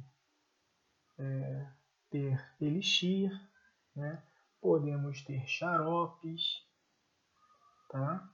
é, 1.17 1.71
ter 2.09 2.55
elixir, 2.61 3.29
né? 3.95 4.23
Podemos 4.65 5.21
ter 5.21 5.45
xaropes, 5.45 6.41
tá? 7.87 8.27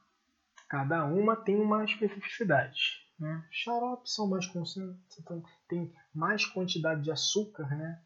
Cada 0.69 1.03
uma 1.03 1.35
tem 1.35 1.59
uma 1.59 1.83
especificidade. 1.83 3.05
Né? 3.19 3.45
Xaropes 3.51 4.15
são 4.15 4.29
mais 4.29 4.49
tem 5.67 5.93
mais 6.15 6.45
quantidade 6.45 7.01
de 7.01 7.11
açúcar, 7.11 7.67
né? 7.75 8.01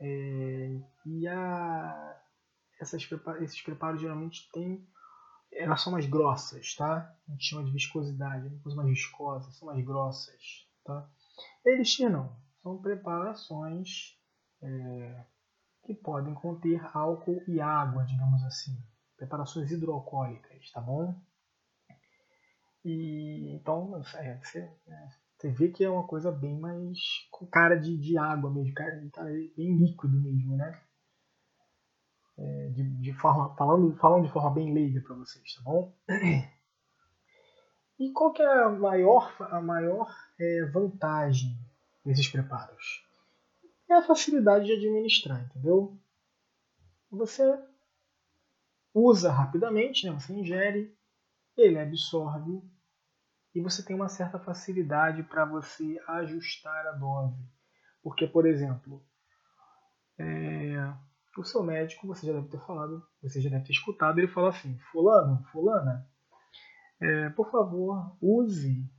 É, 0.00 0.80
e 1.06 1.28
a, 1.28 2.20
essas, 2.80 3.08
esses 3.40 3.62
preparos 3.62 4.00
geralmente 4.00 4.50
têm 4.50 4.84
elas 5.52 5.82
são 5.82 5.92
mais 5.92 6.06
grossas, 6.06 6.74
tá? 6.74 7.14
A 7.28 7.30
gente 7.30 7.44
chama 7.44 7.64
de 7.64 7.70
viscosidade, 7.70 8.48
uma 8.48 8.62
coisa 8.62 8.76
mais 8.76 8.88
viscosa, 8.88 9.52
são 9.52 9.66
mais 9.68 9.84
grossas, 9.84 10.66
tá? 10.82 11.08
Elixir 11.64 12.10
não, 12.10 12.36
são 12.60 12.82
preparações 12.82 14.18
é, 14.60 15.24
que 15.82 15.94
podem 15.94 16.34
conter 16.34 16.80
álcool 16.94 17.42
e 17.48 17.60
água, 17.60 18.04
digamos 18.04 18.42
assim, 18.44 18.76
preparações 19.16 19.70
hidroalcoólicas, 19.70 20.70
tá 20.70 20.80
bom? 20.80 21.14
E 22.84 23.54
então 23.54 23.96
é, 24.16 24.38
você, 24.38 24.58
é, 24.58 25.08
você, 25.38 25.50
vê 25.50 25.68
que 25.68 25.84
é 25.84 25.90
uma 25.90 26.06
coisa 26.06 26.32
bem 26.32 26.58
mais 26.58 26.98
com 27.30 27.46
cara 27.46 27.76
de, 27.76 27.96
de 27.96 28.18
água 28.18 28.50
mesmo, 28.50 28.74
cara, 28.74 29.08
cara 29.12 29.30
bem 29.30 29.76
líquido 29.76 30.20
mesmo, 30.20 30.56
né? 30.56 30.80
é, 32.38 32.68
de, 32.70 32.82
de, 33.00 33.12
forma 33.12 33.54
falando, 33.56 33.96
falando 33.96 34.26
de 34.26 34.32
forma 34.32 34.50
bem 34.50 34.72
leiga 34.72 35.00
para 35.00 35.16
vocês, 35.16 35.54
tá 35.54 35.62
bom? 35.62 35.94
E 37.98 38.10
qual 38.10 38.32
que 38.32 38.42
é 38.42 38.64
a 38.64 38.68
maior, 38.68 39.32
a 39.38 39.60
maior 39.60 40.12
é, 40.40 40.64
vantagem 40.72 41.56
desses 42.04 42.26
preparos? 42.26 43.06
É 43.92 43.96
a 43.96 44.02
facilidade 44.02 44.64
de 44.64 44.72
administrar, 44.72 45.44
entendeu? 45.44 46.00
Você 47.10 47.42
usa 48.94 49.30
rapidamente, 49.30 50.06
né? 50.06 50.12
você 50.12 50.32
ingere, 50.32 50.96
ele 51.54 51.78
absorve 51.78 52.62
e 53.54 53.60
você 53.60 53.84
tem 53.84 53.94
uma 53.94 54.08
certa 54.08 54.38
facilidade 54.38 55.22
para 55.24 55.44
você 55.44 56.02
ajustar 56.08 56.86
a 56.86 56.92
dose. 56.92 57.46
Porque, 58.02 58.26
por 58.26 58.46
exemplo, 58.46 59.04
é, 60.18 60.94
o 61.36 61.44
seu 61.44 61.62
médico, 61.62 62.06
você 62.06 62.26
já 62.26 62.32
deve 62.32 62.48
ter 62.48 62.64
falado, 62.64 63.06
você 63.22 63.42
já 63.42 63.50
deve 63.50 63.66
ter 63.66 63.72
escutado, 63.72 64.18
ele 64.18 64.28
fala 64.28 64.48
assim: 64.48 64.78
Fulano, 64.90 65.44
Fulana, 65.52 66.10
é, 66.98 67.28
por 67.28 67.50
favor, 67.50 68.16
use 68.22 68.90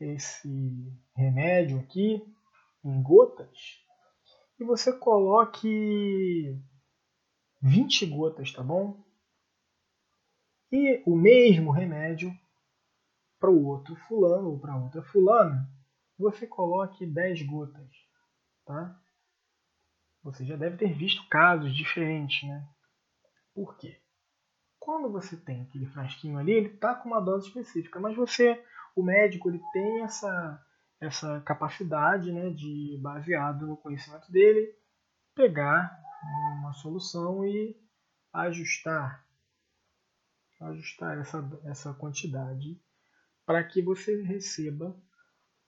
esse 0.00 0.92
remédio 1.14 1.78
aqui 1.78 2.20
em 2.84 3.00
gotas 3.00 3.83
e 4.64 4.66
você 4.66 4.90
coloque 4.98 6.58
20 7.60 8.06
gotas, 8.06 8.50
tá 8.50 8.62
bom? 8.62 9.04
E 10.72 11.02
o 11.06 11.14
mesmo 11.14 11.70
remédio 11.70 12.32
para 13.38 13.50
o 13.50 13.66
outro 13.66 13.94
fulano 13.94 14.50
ou 14.50 14.58
para 14.58 14.76
outra 14.76 15.02
fulana, 15.02 15.70
você 16.18 16.46
coloque 16.46 17.06
10 17.06 17.42
gotas, 17.42 17.86
tá? 18.64 18.98
Você 20.22 20.46
já 20.46 20.56
deve 20.56 20.78
ter 20.78 20.94
visto 20.94 21.28
casos 21.28 21.76
diferentes, 21.76 22.48
né? 22.48 22.66
Por 23.54 23.76
quê? 23.76 24.00
Quando 24.80 25.12
você 25.12 25.36
tem 25.36 25.62
aquele 25.62 25.86
frasquinho 25.86 26.38
ali, 26.38 26.52
ele 26.52 26.68
está 26.68 26.94
com 26.94 27.10
uma 27.10 27.20
dose 27.20 27.48
específica, 27.48 28.00
mas 28.00 28.16
você, 28.16 28.64
o 28.96 29.02
médico, 29.02 29.50
ele 29.50 29.60
tem 29.74 30.02
essa, 30.02 30.58
essa 31.04 31.40
capacidade, 31.42 32.32
né, 32.32 32.50
de, 32.50 32.98
baseado 33.02 33.66
no 33.66 33.76
conhecimento 33.76 34.30
dele, 34.30 34.74
pegar 35.34 36.00
uma 36.60 36.72
solução 36.72 37.44
e 37.44 37.76
ajustar 38.32 39.24
ajustar 40.60 41.18
essa, 41.18 41.60
essa 41.64 41.94
quantidade 41.94 42.80
para 43.44 43.62
que 43.62 43.82
você 43.82 44.22
receba 44.22 44.96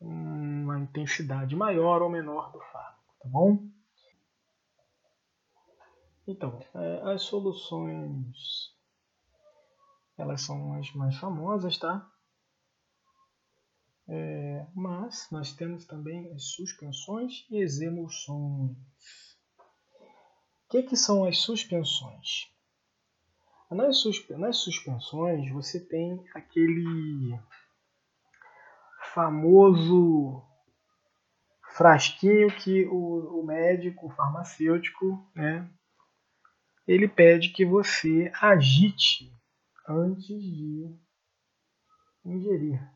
uma 0.00 0.78
intensidade 0.78 1.54
maior 1.56 2.02
ou 2.02 2.10
menor 2.10 2.52
do 2.52 2.60
fármaco, 2.60 3.14
tá 3.20 3.28
bom? 3.28 3.68
Então, 6.26 6.60
é, 6.74 7.12
as 7.12 7.22
soluções 7.22 8.74
elas 10.18 10.40
são 10.42 10.74
as 10.74 10.90
mais 10.92 11.14
famosas, 11.16 11.78
tá? 11.78 12.10
É, 14.08 14.66
mas 14.74 15.28
nós 15.32 15.52
temos 15.52 15.84
também 15.84 16.32
as 16.32 16.44
suspensões 16.50 17.44
e 17.50 17.62
as 17.62 17.80
emulsões. 17.80 18.76
O 20.64 20.68
que, 20.70 20.82
que 20.82 20.96
são 20.96 21.24
as 21.24 21.38
suspensões? 21.38 22.52
Nas, 23.70 23.98
suspe 23.98 24.34
nas 24.36 24.58
suspensões 24.58 25.50
você 25.50 25.80
tem 25.80 26.24
aquele 26.34 27.36
famoso 29.12 30.42
frasquinho 31.76 32.48
que 32.58 32.86
o, 32.86 33.40
o 33.40 33.44
médico, 33.44 34.06
o 34.06 34.10
farmacêutico, 34.10 35.28
né, 35.34 35.68
ele 36.86 37.08
pede 37.08 37.48
que 37.48 37.64
você 37.64 38.30
agite 38.40 39.32
antes 39.88 40.40
de 40.40 40.96
ingerir. 42.24 42.95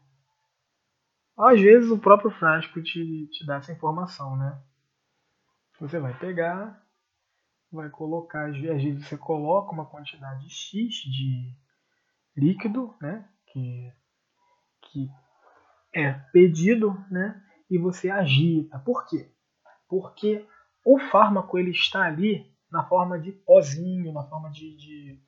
Às 1.41 1.59
vezes 1.59 1.91
o 1.91 1.99
próprio 1.99 2.31
frasco 2.31 2.83
te, 2.83 3.27
te 3.29 3.47
dá 3.47 3.57
essa 3.57 3.73
informação, 3.73 4.37
né? 4.37 4.63
Você 5.81 5.99
vai 5.99 6.13
pegar, 6.19 6.87
vai 7.73 7.89
colocar, 7.89 8.51
às 8.51 8.59
vezes 8.59 9.07
você 9.07 9.17
coloca 9.17 9.73
uma 9.73 9.87
quantidade 9.87 10.51
X 10.51 10.97
de 10.97 11.57
líquido, 12.37 12.95
né? 13.01 13.27
Que, 13.47 13.91
que 14.83 15.11
é 15.95 16.13
pedido, 16.31 16.93
né? 17.11 17.43
E 17.71 17.79
você 17.79 18.11
agita. 18.11 18.79
Por 18.81 19.07
quê? 19.07 19.33
Porque 19.89 20.47
o 20.85 20.99
fármaco 20.99 21.59
ele 21.59 21.71
está 21.71 22.03
ali 22.03 22.55
na 22.71 22.85
forma 22.85 23.19
de 23.19 23.33
pozinho, 23.33 24.13
na 24.13 24.25
forma 24.25 24.51
de, 24.51 24.77
de 24.77 25.23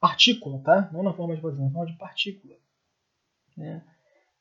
partícula, 0.00 0.60
tá? 0.64 0.90
Não 0.92 1.04
na 1.04 1.12
forma 1.12 1.36
de 1.36 1.40
pozinho, 1.40 1.66
na 1.66 1.72
forma 1.72 1.92
de 1.92 1.96
partícula. 1.96 2.56
Né? 3.56 3.95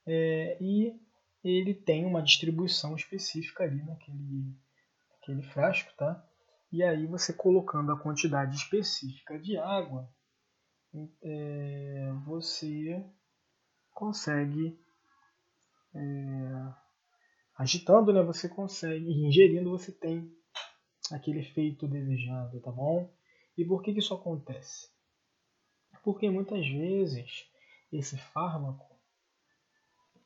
É, 0.05 0.57
e 0.61 0.99
ele 1.43 1.73
tem 1.73 2.05
uma 2.05 2.21
distribuição 2.21 2.95
específica 2.95 3.63
ali 3.63 3.83
naquele, 3.83 4.55
naquele 5.11 5.43
frasco, 5.43 5.93
tá? 5.95 6.23
E 6.71 6.83
aí 6.83 7.05
você 7.05 7.33
colocando 7.33 7.91
a 7.91 7.99
quantidade 7.99 8.55
específica 8.55 9.39
de 9.39 9.57
água, 9.57 10.09
é, 11.21 12.11
você 12.25 13.05
consegue 13.91 14.79
é, 15.93 16.73
agitando, 17.57 18.11
né? 18.11 18.21
Você 18.23 18.49
consegue 18.49 19.09
ingerindo, 19.11 19.69
você 19.69 19.91
tem 19.91 20.31
aquele 21.11 21.39
efeito 21.39 21.87
desejado, 21.87 22.59
tá 22.59 22.71
bom? 22.71 23.13
E 23.57 23.63
por 23.63 23.81
que, 23.81 23.93
que 23.93 23.99
isso 23.99 24.13
acontece? 24.13 24.89
Porque 26.03 26.29
muitas 26.29 26.67
vezes 26.67 27.45
esse 27.91 28.17
fármaco 28.17 28.94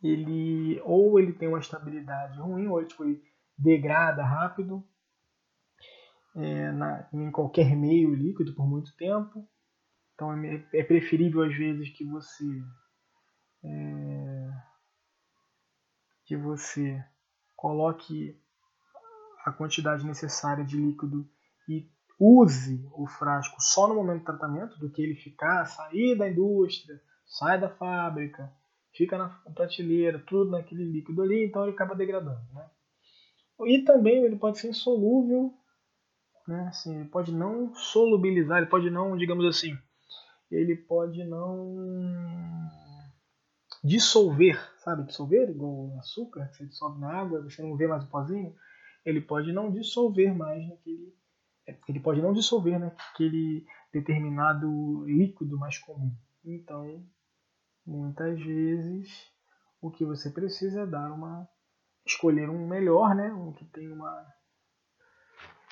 ele 0.01 0.79
ou 0.81 1.19
ele 1.19 1.33
tem 1.33 1.47
uma 1.47 1.59
estabilidade 1.59 2.39
ruim 2.39 2.67
ou 2.67 2.79
ele, 2.79 2.87
tipo, 2.87 3.03
ele 3.03 3.21
degrada 3.57 4.23
rápido 4.23 4.83
é, 6.35 6.71
na, 6.71 7.09
em 7.13 7.29
qualquer 7.31 7.75
meio 7.75 8.13
líquido 8.13 8.53
por 8.53 8.67
muito 8.67 8.95
tempo. 8.95 9.47
Então 10.13 10.33
é, 10.33 10.65
é 10.73 10.83
preferível 10.83 11.43
às 11.43 11.55
vezes 11.55 11.89
que 11.89 12.05
você 12.05 12.45
é, 13.63 14.49
que 16.25 16.37
você 16.37 17.03
coloque 17.55 18.39
a 19.45 19.51
quantidade 19.51 20.05
necessária 20.05 20.63
de 20.63 20.77
líquido 20.77 21.29
e 21.67 21.89
use 22.19 22.85
o 22.93 23.07
frasco 23.07 23.61
só 23.61 23.87
no 23.87 23.95
momento 23.95 24.19
do 24.19 24.25
tratamento, 24.25 24.77
do 24.79 24.89
que 24.91 25.01
ele 25.01 25.15
ficar, 25.15 25.65
sair 25.65 26.17
da 26.17 26.29
indústria, 26.29 27.01
sai 27.25 27.59
da 27.59 27.69
fábrica, 27.69 28.53
fica 28.99 29.17
na 29.17 29.29
prateleira, 29.55 30.19
tudo 30.27 30.51
naquele 30.51 30.83
líquido 30.83 31.21
ali, 31.21 31.45
então 31.45 31.63
ele 31.63 31.71
acaba 31.71 31.95
degradando. 31.95 32.41
Né? 32.53 32.69
E 33.65 33.79
também 33.79 34.25
ele 34.25 34.35
pode 34.35 34.59
ser 34.59 34.67
insolúvel, 34.67 35.53
né? 36.45 36.67
assim, 36.67 36.99
ele 36.99 37.07
pode 37.07 37.31
não 37.31 37.73
solubilizar, 37.73 38.57
ele 38.57 38.69
pode 38.69 38.89
não, 38.89 39.15
digamos 39.15 39.45
assim, 39.45 39.77
ele 40.51 40.75
pode 40.75 41.23
não 41.23 41.77
dissolver, 43.81 44.59
sabe? 44.79 45.05
Dissolver, 45.05 45.49
igual 45.49 45.97
açúcar, 45.99 46.49
que 46.49 46.57
você 46.57 46.65
dissolve 46.65 46.99
na 46.99 47.13
água, 47.13 47.41
você 47.41 47.61
não 47.61 47.77
vê 47.77 47.87
mais 47.87 48.03
o 48.03 48.09
pozinho, 48.09 48.53
ele 49.05 49.21
pode 49.21 49.53
não 49.53 49.71
dissolver 49.71 50.35
mais 50.35 50.67
naquele. 50.67 51.17
Ele 51.87 51.99
pode 52.01 52.21
não 52.21 52.33
dissolver 52.33 52.79
naquele 52.79 53.65
determinado 53.93 55.05
líquido 55.05 55.57
mais 55.57 55.77
comum. 55.77 56.11
Então, 56.43 56.83
muitas 57.85 58.39
vezes, 58.39 59.27
o 59.81 59.89
que 59.89 60.05
você 60.05 60.29
precisa 60.29 60.81
é 60.81 60.85
dar 60.85 61.11
uma. 61.11 61.47
escolher 62.05 62.49
um 62.49 62.67
melhor, 62.67 63.15
né? 63.15 63.31
Um 63.33 63.53
que 63.53 63.65
tem 63.65 63.91
uma, 63.91 64.25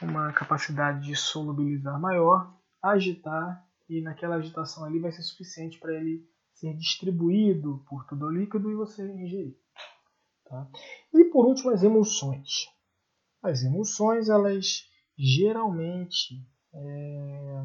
uma 0.01 0.33
capacidade 0.33 1.05
de 1.05 1.15
solubilizar 1.15 1.99
maior, 1.99 2.55
agitar, 2.81 3.65
e 3.89 4.01
naquela 4.01 4.35
agitação 4.35 4.83
ali 4.83 4.99
vai 4.99 5.11
ser 5.11 5.21
suficiente 5.21 5.79
para 5.79 5.93
ele 5.93 6.27
ser 6.53 6.75
distribuído 6.75 7.83
por 7.87 8.05
todo 8.05 8.25
o 8.25 8.31
líquido 8.31 8.71
e 8.71 8.75
você 8.75 9.03
ingerir. 9.07 9.55
Tá? 10.45 10.67
E 11.13 11.25
por 11.25 11.45
último, 11.45 11.71
as 11.71 11.83
emulsões. 11.83 12.67
As 13.41 13.63
emulsões, 13.63 14.29
elas 14.29 14.89
geralmente 15.17 16.45
é, 16.73 17.63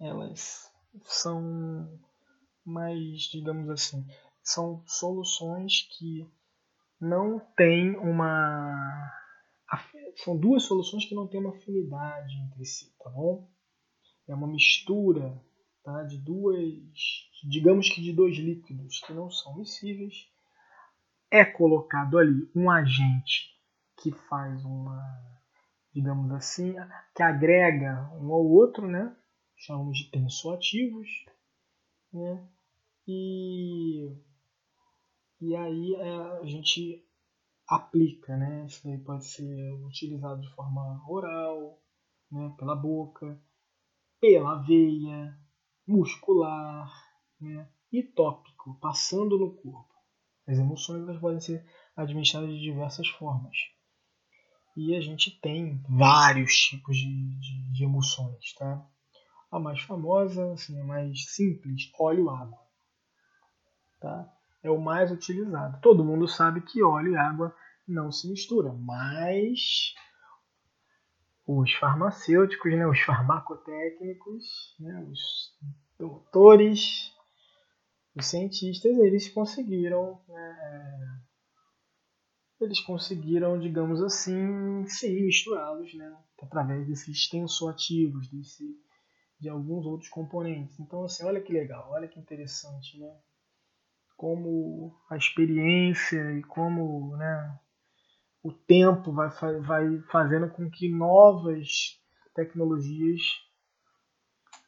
elas 0.00 0.70
são 1.04 2.00
mais, 2.66 3.22
digamos 3.22 3.70
assim, 3.70 4.06
são 4.42 4.82
soluções 4.86 5.82
que 5.96 6.28
não 7.00 7.38
têm 7.56 7.96
uma 7.96 9.12
são 10.16 10.36
duas 10.36 10.62
soluções 10.62 11.04
que 11.04 11.14
não 11.14 11.26
têm 11.26 11.40
uma 11.40 11.54
afinidade 11.54 12.34
entre 12.36 12.64
si, 12.64 12.94
tá 12.98 13.10
bom? 13.10 13.48
É 14.26 14.34
uma 14.34 14.46
mistura 14.46 15.38
tá, 15.82 16.02
de 16.04 16.18
duas, 16.18 16.58
digamos 17.44 17.88
que 17.88 18.00
de 18.00 18.12
dois 18.12 18.36
líquidos 18.36 19.00
que 19.00 19.12
não 19.12 19.30
são 19.30 19.56
miscíveis. 19.56 20.28
É 21.30 21.44
colocado 21.44 22.18
ali 22.18 22.50
um 22.54 22.70
agente 22.70 23.54
que 24.00 24.12
faz 24.12 24.64
uma, 24.64 25.02
digamos 25.92 26.30
assim, 26.32 26.74
que 27.14 27.22
agrega 27.22 28.10
um 28.14 28.32
ao 28.32 28.44
outro, 28.44 28.86
né? 28.86 29.14
Chamamos 29.56 29.98
de 29.98 30.10
tensoativos, 30.10 31.08
né? 32.12 32.48
E, 33.06 34.16
e 35.40 35.54
aí 35.54 35.94
é, 35.94 36.40
a 36.40 36.44
gente 36.44 37.06
aplica, 37.68 38.36
né? 38.36 38.66
Isso 38.66 38.86
aí 38.88 38.98
pode 38.98 39.24
ser 39.24 39.72
utilizado 39.84 40.40
de 40.40 40.48
forma 40.54 41.02
oral, 41.08 41.80
né? 42.30 42.54
pela 42.58 42.74
boca, 42.74 43.40
pela 44.20 44.56
veia, 44.62 45.38
muscular 45.86 46.90
né? 47.40 47.68
e 47.92 48.02
tópico, 48.02 48.78
passando 48.80 49.38
no 49.38 49.54
corpo. 49.54 49.94
As 50.46 50.58
emoções 50.58 51.02
elas 51.02 51.20
podem 51.20 51.40
ser 51.40 51.64
administradas 51.96 52.50
de 52.50 52.60
diversas 52.60 53.08
formas. 53.08 53.56
E 54.76 54.94
a 54.94 55.00
gente 55.00 55.40
tem 55.40 55.82
vários 55.88 56.52
tipos 56.54 56.96
de, 56.96 57.38
de, 57.38 57.72
de 57.72 57.84
emoções, 57.84 58.52
tá? 58.54 58.86
A 59.50 59.58
mais 59.58 59.80
famosa, 59.80 60.52
assim, 60.52 60.78
a 60.78 60.84
mais 60.84 61.34
simples, 61.34 61.90
óleo-água. 61.98 62.65
Tá? 64.00 64.28
É 64.62 64.70
o 64.70 64.80
mais 64.80 65.10
utilizado. 65.10 65.80
Todo 65.80 66.04
mundo 66.04 66.26
sabe 66.26 66.60
que 66.60 66.82
óleo 66.82 67.12
e 67.12 67.16
água 67.16 67.54
não 67.86 68.10
se 68.10 68.28
misturam, 68.28 68.76
mas 68.78 69.94
os 71.46 71.72
farmacêuticos, 71.74 72.72
né, 72.72 72.86
os 72.86 73.00
farmacotécnicos, 73.00 74.74
né, 74.80 75.06
os 75.08 75.20
doutores, 75.96 77.12
os 78.14 78.26
cientistas, 78.26 78.96
eles 78.98 79.28
conseguiram 79.28 80.20
né, 80.28 81.16
eles 82.60 82.80
conseguiram, 82.80 83.58
digamos 83.58 84.02
assim, 84.02 84.86
sim, 84.88 85.24
misturá-los, 85.24 85.92
né? 85.94 86.16
Através 86.42 86.86
desses 86.86 87.28
tensoativos, 87.28 88.28
desse, 88.28 88.64
de 89.38 89.48
alguns 89.48 89.84
outros 89.84 90.08
componentes. 90.08 90.78
Então, 90.80 91.04
assim, 91.04 91.24
olha 91.24 91.40
que 91.40 91.52
legal, 91.52 91.90
olha 91.90 92.08
que 92.08 92.18
interessante, 92.18 92.98
né? 92.98 93.14
Como 94.16 94.96
a 95.10 95.16
experiência 95.16 96.38
e 96.38 96.42
como 96.42 97.16
né, 97.16 97.58
o 98.42 98.52
tempo 98.52 99.12
vai, 99.12 99.28
vai 99.60 100.00
fazendo 100.10 100.48
com 100.50 100.70
que 100.70 100.88
novas 100.88 102.00
tecnologias 102.34 103.20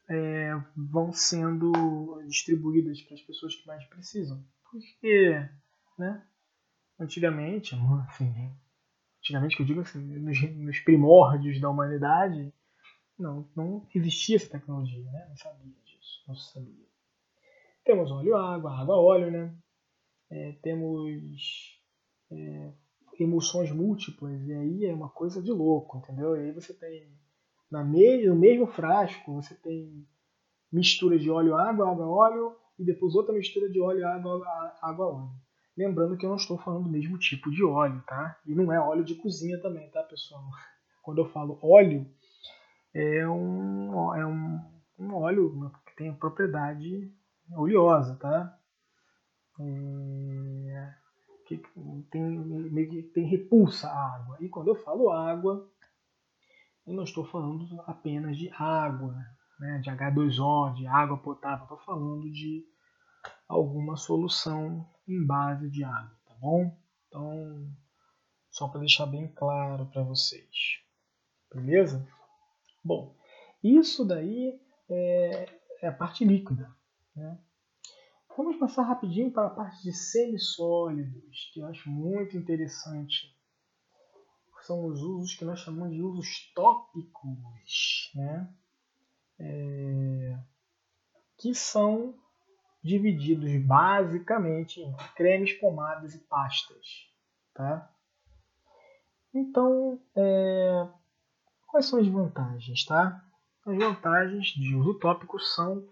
é, 0.08 0.52
vão 0.76 1.12
sendo 1.12 2.22
distribuídas 2.26 3.00
para 3.02 3.14
as 3.14 3.22
pessoas 3.22 3.54
que 3.54 3.66
mais 3.66 3.84
precisam. 3.86 4.44
Porque, 4.70 5.48
né? 5.98 6.26
antigamente, 6.98 7.74
assim, 8.08 8.52
antigamente 9.20 9.56
que 9.56 9.62
eu 9.62 9.66
digo 9.66 9.80
assim, 9.80 10.00
nos, 10.18 10.40
nos, 10.56 10.80
primórdios 10.80 11.60
da 11.60 11.70
humanidade, 11.70 12.52
não, 13.18 13.48
não 13.54 13.86
existia 13.94 14.36
essa 14.36 14.50
tecnologia, 14.50 15.10
né? 15.10 15.26
Não 15.28 15.36
sabia 15.36 15.72
disso, 15.84 16.24
não 16.26 16.34
sabia. 16.34 16.88
Temos 17.88 18.10
óleo 18.10 18.36
água, 18.36 18.70
água 18.70 18.96
óleo, 18.98 19.30
né? 19.30 19.50
É, 20.30 20.52
temos 20.60 21.80
é, 22.30 22.70
emulsões 23.18 23.70
múltiplas, 23.72 24.46
e 24.46 24.52
aí 24.52 24.84
é 24.84 24.92
uma 24.92 25.08
coisa 25.08 25.40
de 25.40 25.50
louco, 25.50 25.96
entendeu? 25.96 26.36
E 26.36 26.40
aí 26.40 26.52
você 26.52 26.74
tem, 26.74 27.10
na 27.70 27.82
me, 27.82 28.26
no 28.26 28.36
mesmo 28.36 28.66
frasco, 28.66 29.32
você 29.32 29.54
tem 29.54 30.06
mistura 30.70 31.18
de 31.18 31.30
óleo 31.30 31.56
água, 31.56 31.90
água 31.90 32.06
óleo, 32.06 32.54
e 32.78 32.84
depois 32.84 33.14
outra 33.14 33.34
mistura 33.34 33.70
de 33.70 33.80
óleo 33.80 34.06
água, 34.06 34.46
água 34.82 35.06
óleo. 35.06 35.30
Lembrando 35.74 36.18
que 36.18 36.26
eu 36.26 36.28
não 36.28 36.36
estou 36.36 36.58
falando 36.58 36.84
do 36.84 36.90
mesmo 36.90 37.18
tipo 37.18 37.50
de 37.50 37.64
óleo, 37.64 38.04
tá? 38.06 38.38
E 38.44 38.54
não 38.54 38.70
é 38.70 38.78
óleo 38.78 39.02
de 39.02 39.14
cozinha 39.14 39.58
também, 39.62 39.88
tá, 39.88 40.02
pessoal? 40.02 40.44
Quando 41.02 41.22
eu 41.22 41.30
falo 41.30 41.58
óleo, 41.62 42.06
é 42.92 43.26
um, 43.26 44.14
é 44.14 44.26
um, 44.26 44.60
um 44.98 45.14
óleo 45.14 45.72
que 45.86 45.96
tem 45.96 46.10
a 46.10 46.12
propriedade 46.12 47.10
oleosa, 47.56 48.16
tá? 48.16 48.58
é, 49.60 50.94
que 51.46 51.60
tem, 52.10 53.02
tem 53.12 53.24
repulsa 53.24 53.88
à 53.88 54.16
água. 54.16 54.36
E 54.40 54.48
quando 54.48 54.68
eu 54.68 54.76
falo 54.76 55.10
água, 55.10 55.68
eu 56.86 56.94
não 56.94 57.04
estou 57.04 57.24
falando 57.24 57.80
apenas 57.86 58.36
de 58.36 58.50
água, 58.50 59.14
né, 59.58 59.78
de 59.78 59.90
H2O, 59.90 60.74
de 60.74 60.86
água 60.86 61.18
potável, 61.18 61.64
estou 61.64 61.78
falando 61.78 62.30
de 62.30 62.64
alguma 63.48 63.96
solução 63.96 64.86
em 65.06 65.24
base 65.26 65.70
de 65.70 65.82
água, 65.82 66.16
tá 66.26 66.34
bom? 66.40 66.76
Então, 67.08 67.66
só 68.50 68.68
para 68.68 68.80
deixar 68.80 69.06
bem 69.06 69.28
claro 69.28 69.86
para 69.86 70.02
vocês. 70.02 70.82
Beleza? 71.52 72.06
Bom, 72.84 73.16
isso 73.62 74.04
daí 74.04 74.60
é, 74.88 75.48
é 75.80 75.88
a 75.88 75.92
parte 75.92 76.24
líquida. 76.24 76.77
Né? 77.18 77.38
Vamos 78.36 78.56
passar 78.56 78.82
rapidinho 78.82 79.32
para 79.32 79.48
a 79.48 79.50
parte 79.50 79.82
de 79.82 79.92
semissólidos, 79.92 81.50
que 81.52 81.60
eu 81.60 81.66
acho 81.66 81.90
muito 81.90 82.36
interessante. 82.36 83.36
São 84.62 84.86
os 84.86 85.00
usos 85.00 85.34
que 85.34 85.44
nós 85.44 85.58
chamamos 85.58 85.94
de 85.94 86.02
usos 86.02 86.52
tópicos, 86.54 88.12
né? 88.14 88.48
É, 89.40 90.38
que 91.36 91.54
são 91.54 92.14
divididos 92.82 93.50
basicamente 93.64 94.80
em 94.80 94.94
cremes, 95.16 95.52
pomadas 95.54 96.14
e 96.14 96.18
pastas. 96.18 97.08
Tá? 97.54 97.90
Então, 99.34 100.00
é, 100.14 100.88
quais 101.66 101.86
são 101.86 101.98
as 101.98 102.06
vantagens? 102.06 102.84
Tá? 102.84 103.24
As 103.66 103.76
vantagens 103.76 104.48
de 104.48 104.74
uso 104.76 104.94
tópico 104.94 105.38
são 105.40 105.88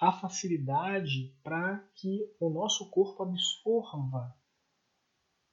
a 0.00 0.12
facilidade 0.12 1.34
para 1.42 1.78
que 1.94 2.20
o 2.40 2.50
nosso 2.50 2.90
corpo 2.90 3.22
absorva 3.22 4.34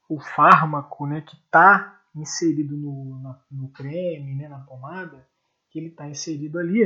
o 0.10 0.20
fármaco 0.20 1.06
né, 1.06 1.22
que 1.22 1.36
está 1.36 2.02
inserido 2.16 2.76
no, 2.76 3.20
na, 3.22 3.42
no 3.50 3.70
creme, 3.70 4.36
né, 4.36 4.50
na 4.50 4.60
pomada, 4.60 5.26
que 5.70 5.80
ele 5.80 5.88
está 5.88 6.10
inserido 6.10 6.60
ali, 6.60 6.84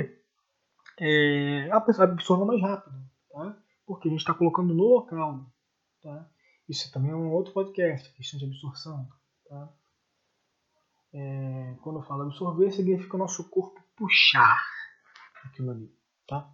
é, 1.00 1.70
absorva 1.72 2.46
mais 2.46 2.62
rápido, 2.62 2.96
tá? 3.32 3.58
porque 3.86 4.08
a 4.08 4.12
gente 4.12 4.20
está 4.20 4.34
colocando 4.34 4.74
no 4.74 4.84
local. 4.84 5.46
Tá? 6.02 6.30
Isso 6.70 6.92
também 6.92 7.12
é 7.12 7.16
um 7.16 7.32
outro 7.32 7.54
podcast, 7.54 8.14
questão 8.14 8.40
de 8.40 8.46
absorção. 8.46 9.10
Tá? 9.50 9.74
É, 11.14 11.76
quando 11.82 12.00
eu 12.00 12.04
falo 12.04 12.24
absorver, 12.24 12.72
significa 12.72 13.16
o 13.16 13.20
nosso 13.20 13.50
corpo 13.50 13.82
puxar 13.96 14.62
aquilo 15.44 15.72
ali. 15.72 15.92
Tá? 16.28 16.48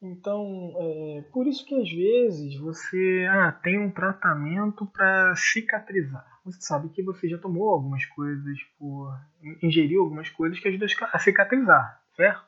Então, 0.00 0.74
é, 0.76 1.22
por 1.32 1.46
isso 1.48 1.64
que 1.66 1.74
às 1.74 1.90
vezes 1.90 2.56
você 2.56 3.26
ah, 3.30 3.50
tem 3.50 3.78
um 3.78 3.90
tratamento 3.90 4.86
para 4.86 5.34
cicatrizar. 5.34 6.24
Você 6.44 6.60
sabe 6.60 6.88
que 6.90 7.02
você 7.02 7.28
já 7.28 7.36
tomou 7.36 7.68
algumas 7.68 8.04
coisas, 8.06 8.58
por, 8.78 9.12
ingeriu 9.60 10.02
algumas 10.02 10.30
coisas 10.30 10.58
que 10.60 10.68
ajudam 10.68 10.88
a 11.12 11.18
cicatrizar, 11.18 12.00
certo? 12.14 12.46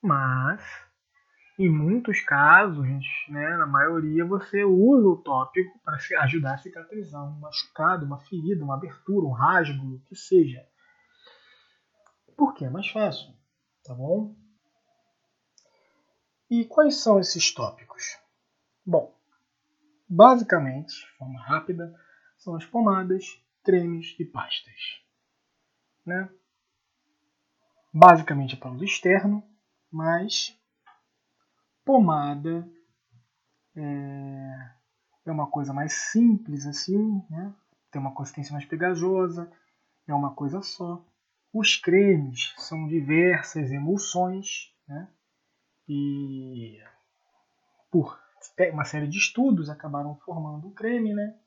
Mas, 0.00 0.62
em 1.58 1.68
muitos 1.68 2.20
casos, 2.20 2.86
né, 3.28 3.56
na 3.56 3.66
maioria, 3.66 4.24
você 4.24 4.62
usa 4.62 5.08
o 5.08 5.16
tópico 5.16 5.76
para 5.84 5.98
ajudar 6.22 6.54
a 6.54 6.58
cicatrizar 6.58 7.24
um 7.24 7.40
machucado, 7.40 8.06
uma 8.06 8.20
ferida, 8.20 8.64
uma 8.64 8.76
abertura, 8.76 9.26
um 9.26 9.32
rasgo, 9.32 9.96
o 9.96 10.00
que 10.02 10.14
seja. 10.14 10.64
Porque 12.36 12.64
é 12.64 12.70
mais 12.70 12.88
fácil, 12.88 13.34
tá 13.84 13.92
bom? 13.92 14.43
E 16.50 16.64
quais 16.64 16.96
são 16.96 17.18
esses 17.18 17.52
tópicos? 17.52 18.18
Bom, 18.84 19.14
basicamente, 20.08 20.94
de 20.94 21.16
forma 21.16 21.40
rápida, 21.40 21.94
são 22.36 22.54
as 22.54 22.66
pomadas, 22.66 23.42
cremes 23.62 24.14
e 24.18 24.24
pastas. 24.24 25.02
Né? 26.04 26.28
Basicamente 27.92 28.54
é 28.54 28.58
para 28.58 28.70
uso 28.70 28.84
externo, 28.84 29.42
mas 29.90 30.58
pomada 31.84 32.68
é, 33.74 34.70
é 35.26 35.32
uma 35.32 35.46
coisa 35.46 35.72
mais 35.72 35.92
simples 35.92 36.66
assim, 36.66 37.24
né? 37.30 37.54
tem 37.90 38.00
uma 38.00 38.12
consistência 38.12 38.52
mais 38.52 38.64
pegajosa, 38.64 39.50
é 40.06 40.14
uma 40.14 40.34
coisa 40.34 40.60
só. 40.60 41.04
Os 41.52 41.76
cremes 41.76 42.52
são 42.58 42.86
diversas 42.88 43.70
emulsões, 43.70 44.74
né? 44.88 45.08
E 45.88 46.78
por 47.90 48.18
uma 48.72 48.84
série 48.84 49.06
de 49.06 49.18
estudos 49.18 49.70
acabaram 49.70 50.16
formando 50.16 50.68
o 50.68 50.72
creme, 50.72 51.14
né? 51.14 51.38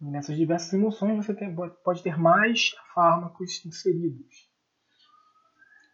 E 0.00 0.04
nessas 0.10 0.36
diversas 0.36 0.72
emulsões 0.72 1.24
você 1.24 1.34
tem, 1.34 1.54
pode 1.54 2.02
ter 2.02 2.18
mais 2.18 2.70
fármacos 2.94 3.64
inseridos. 3.64 4.50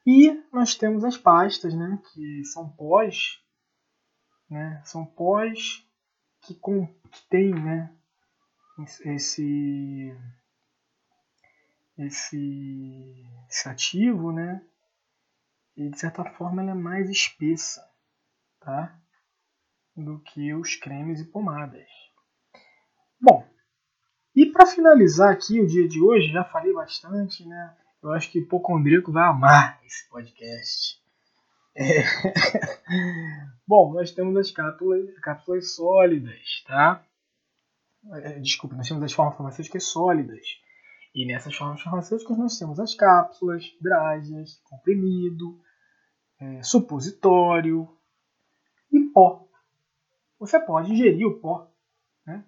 E 0.05 0.33
nós 0.53 0.75
temos 0.75 1.05
as 1.05 1.17
pastas, 1.17 1.75
né, 1.75 2.03
que 2.13 2.45
são 2.47 2.69
pós, 2.71 3.41
né, 4.51 4.83
são 4.85 5.07
pós 5.07 5.87
que, 6.41 6.55
com, 6.57 6.87
que 6.87 7.29
tem, 7.29 7.55
né, 7.55 7.95
esse, 9.05 10.17
esse, 11.97 13.25
esse 13.49 13.69
ativo, 13.69 14.33
né, 14.33 14.67
e 15.87 15.91
de 15.91 15.99
certa 15.99 16.25
forma 16.25 16.63
ela 16.63 16.73
é 16.73 16.75
mais 16.75 17.11
espessa, 17.11 17.87
tá? 18.61 18.99
Do 19.97 20.21
que 20.21 20.55
os 20.55 20.77
cremes 20.77 21.21
e 21.21 21.25
pomadas. 21.25 21.89
Bom, 23.21 23.47
e 24.35 24.47
para 24.47 24.67
finalizar 24.67 25.33
aqui 25.33 25.61
o 25.61 25.67
dia 25.67 25.87
de 25.87 26.03
hoje, 26.03 26.33
já 26.33 26.45
falei 26.45 26.73
bastante, 26.73 27.47
né? 27.47 27.77
Eu 28.03 28.13
acho 28.13 28.31
que 28.31 28.39
o 28.39 28.43
Hipocondríaco 28.43 29.13
vai 29.13 29.29
amar 29.29 29.81
esse 29.85 30.09
podcast. 30.09 31.01
É. 31.77 32.03
Bom, 33.67 33.93
nós 33.93 34.11
temos 34.11 34.37
as 34.37 34.51
cápsulas, 34.51 35.19
cápsulas 35.21 35.75
sólidas, 35.75 36.65
tá? 36.67 37.05
É, 38.15 38.41
desculpa, 38.41 38.75
nós 38.75 38.89
temos 38.89 39.03
as 39.03 39.13
formas 39.13 39.37
farmacêuticas 39.37 39.85
sólidas. 39.85 40.45
E 41.15 41.27
nessas 41.27 41.55
formas 41.55 41.83
farmacêuticas 41.83 42.39
nós 42.39 42.59
temos 42.59 42.81
as 42.81 42.95
cápsulas, 42.95 43.65
drágeas, 43.81 44.61
comprimido, 44.65 45.61
é, 46.43 46.63
supositório 46.63 47.89
e 48.93 49.01
pó. 49.15 49.47
Você 50.41 50.59
pode 50.59 50.93
ingerir 50.93 51.25
o 51.25 51.39
pó. 51.39 51.71
Né? 52.27 52.45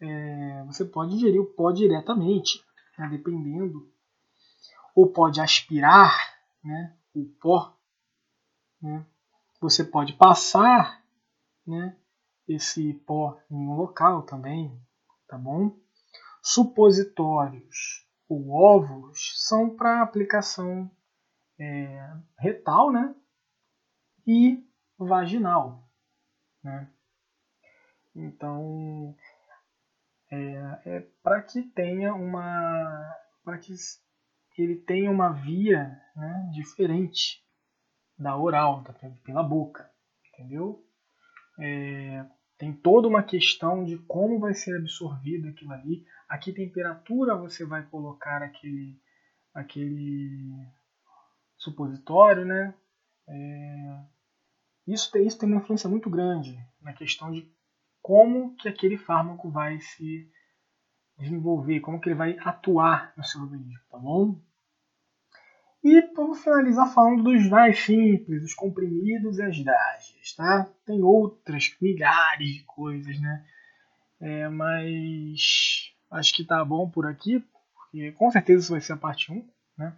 É, 0.00 0.64
você 0.64 0.86
pode 0.86 1.14
ingerir 1.14 1.40
o 1.40 1.44
pó 1.44 1.70
diretamente, 1.70 2.64
né, 2.98 3.08
dependendo. 3.10 3.92
Ou 4.94 5.12
pode 5.12 5.38
aspirar 5.38 6.16
né, 6.64 6.96
o 7.14 7.26
pó. 7.40 7.76
Né? 8.80 9.04
Você 9.60 9.84
pode 9.84 10.14
passar 10.14 11.04
né, 11.66 11.94
esse 12.48 12.94
pó 13.06 13.38
em 13.50 13.54
um 13.54 13.74
local 13.74 14.22
também, 14.22 14.74
tá 15.28 15.36
bom? 15.36 15.76
Supositórios 16.42 18.06
ou 18.26 18.50
óvulos 18.50 19.34
são 19.36 19.76
para 19.76 20.00
aplicação 20.00 20.90
é, 21.60 22.16
retal 22.38 22.90
né? 22.90 23.14
e 24.26 24.64
vaginal. 24.98 25.86
Né? 26.64 26.90
Então, 28.14 29.14
é, 30.30 30.80
é 30.86 31.06
para 31.22 31.42
que 31.42 31.62
tenha 31.62 32.14
uma. 32.14 33.14
para 33.44 33.58
que 33.58 33.74
ele 34.58 34.76
tenha 34.76 35.10
uma 35.10 35.30
via 35.30 36.00
né, 36.16 36.50
diferente 36.52 37.44
da 38.18 38.36
oral, 38.36 38.82
da, 38.82 38.92
pela 39.24 39.42
boca. 39.42 39.90
Entendeu? 40.32 40.84
É, 41.58 42.24
tem 42.58 42.72
toda 42.72 43.08
uma 43.08 43.22
questão 43.22 43.84
de 43.84 43.98
como 43.98 44.38
vai 44.38 44.54
ser 44.54 44.76
absorvido 44.76 45.48
aquilo 45.48 45.72
ali, 45.72 46.04
a 46.28 46.38
que 46.38 46.52
temperatura 46.52 47.34
você 47.34 47.64
vai 47.64 47.82
colocar 47.86 48.42
aquele, 48.42 49.00
aquele 49.54 50.66
supositório, 51.60 52.44
né? 52.44 52.74
É, 53.28 54.00
isso, 54.86 55.16
isso 55.18 55.38
tem 55.38 55.48
uma 55.48 55.60
influência 55.60 55.88
muito 55.88 56.10
grande 56.10 56.58
na 56.80 56.92
questão 56.92 57.30
de 57.30 57.48
como 58.02 58.56
que 58.56 58.68
aquele 58.68 58.96
fármaco 58.96 59.48
vai 59.50 59.78
se 59.80 60.28
desenvolver, 61.18 61.80
como 61.80 62.00
que 62.00 62.08
ele 62.08 62.16
vai 62.16 62.36
atuar 62.40 63.12
no 63.16 63.22
seu 63.22 63.42
organismo, 63.42 63.84
tá 63.90 63.98
bom? 63.98 64.40
E 65.84 66.00
vamos 66.14 66.42
finalizar 66.42 66.92
falando 66.92 67.22
dos 67.22 67.48
mais 67.48 67.78
simples, 67.78 68.42
os 68.42 68.54
comprimidos 68.54 69.38
e 69.38 69.42
as 69.42 69.62
drágeas, 69.62 70.34
tá? 70.34 70.68
Tem 70.84 71.02
outras 71.02 71.76
milhares 71.80 72.48
de 72.48 72.64
coisas, 72.64 73.20
né? 73.20 73.46
É, 74.18 74.48
mas 74.48 75.92
acho 76.10 76.34
que 76.34 76.44
tá 76.44 76.64
bom 76.64 76.88
por 76.90 77.06
aqui, 77.06 77.44
porque 77.74 78.12
com 78.12 78.30
certeza 78.30 78.62
isso 78.62 78.72
vai 78.72 78.80
ser 78.80 78.94
a 78.94 78.96
parte 78.96 79.30
1, 79.32 79.46
né? 79.76 79.94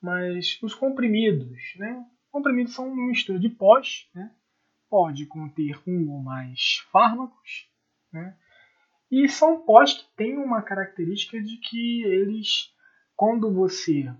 Mas 0.00 0.58
os 0.62 0.74
comprimidos, 0.74 1.58
né? 1.76 2.04
Comprimidos 2.30 2.74
são 2.74 2.88
uma 2.88 3.06
mistura 3.08 3.38
de 3.38 3.48
pós, 3.48 4.08
né? 4.14 4.30
pode 4.88 5.26
conter 5.26 5.80
um 5.86 6.10
ou 6.10 6.22
mais 6.22 6.78
fármacos, 6.90 7.68
né? 8.12 8.36
e 9.10 9.28
são 9.28 9.64
pós 9.64 9.94
que 9.94 10.04
têm 10.16 10.36
uma 10.36 10.62
característica 10.62 11.40
de 11.40 11.56
que 11.58 12.02
eles, 12.04 12.72
quando 13.16 13.52
você 13.52 14.12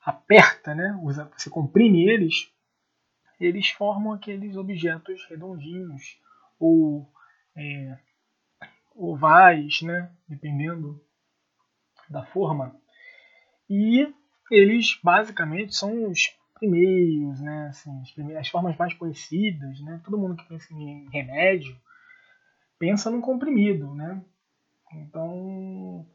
aperta, 0.00 0.74
né, 0.74 0.98
você 1.34 1.50
comprime 1.50 2.08
eles, 2.08 2.50
eles 3.38 3.68
formam 3.70 4.12
aqueles 4.12 4.56
objetos 4.56 5.24
redondinhos 5.26 6.18
ou 6.58 7.10
é, 7.54 7.98
ovais, 8.94 9.82
né, 9.82 10.10
dependendo 10.26 11.04
da 12.08 12.24
forma. 12.24 12.74
E 13.68 14.14
eles 14.50 14.98
basicamente 15.02 15.74
são 15.74 16.10
os 16.10 16.20
primeiros, 16.54 17.40
né, 17.40 17.66
assim, 17.68 18.00
as, 18.00 18.10
primeiras, 18.12 18.42
as 18.42 18.48
formas 18.48 18.76
mais 18.76 18.94
conhecidas, 18.94 19.80
né, 19.80 20.00
todo 20.04 20.18
mundo 20.18 20.36
que 20.36 20.48
pensa 20.48 20.72
em 20.72 21.08
remédio 21.10 21.76
pensa 22.78 23.10
num 23.10 23.20
comprimido, 23.20 23.94
né. 23.94 24.22
Então 24.92 26.06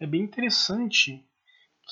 é 0.00 0.06
bem 0.06 0.22
interessante 0.22 1.24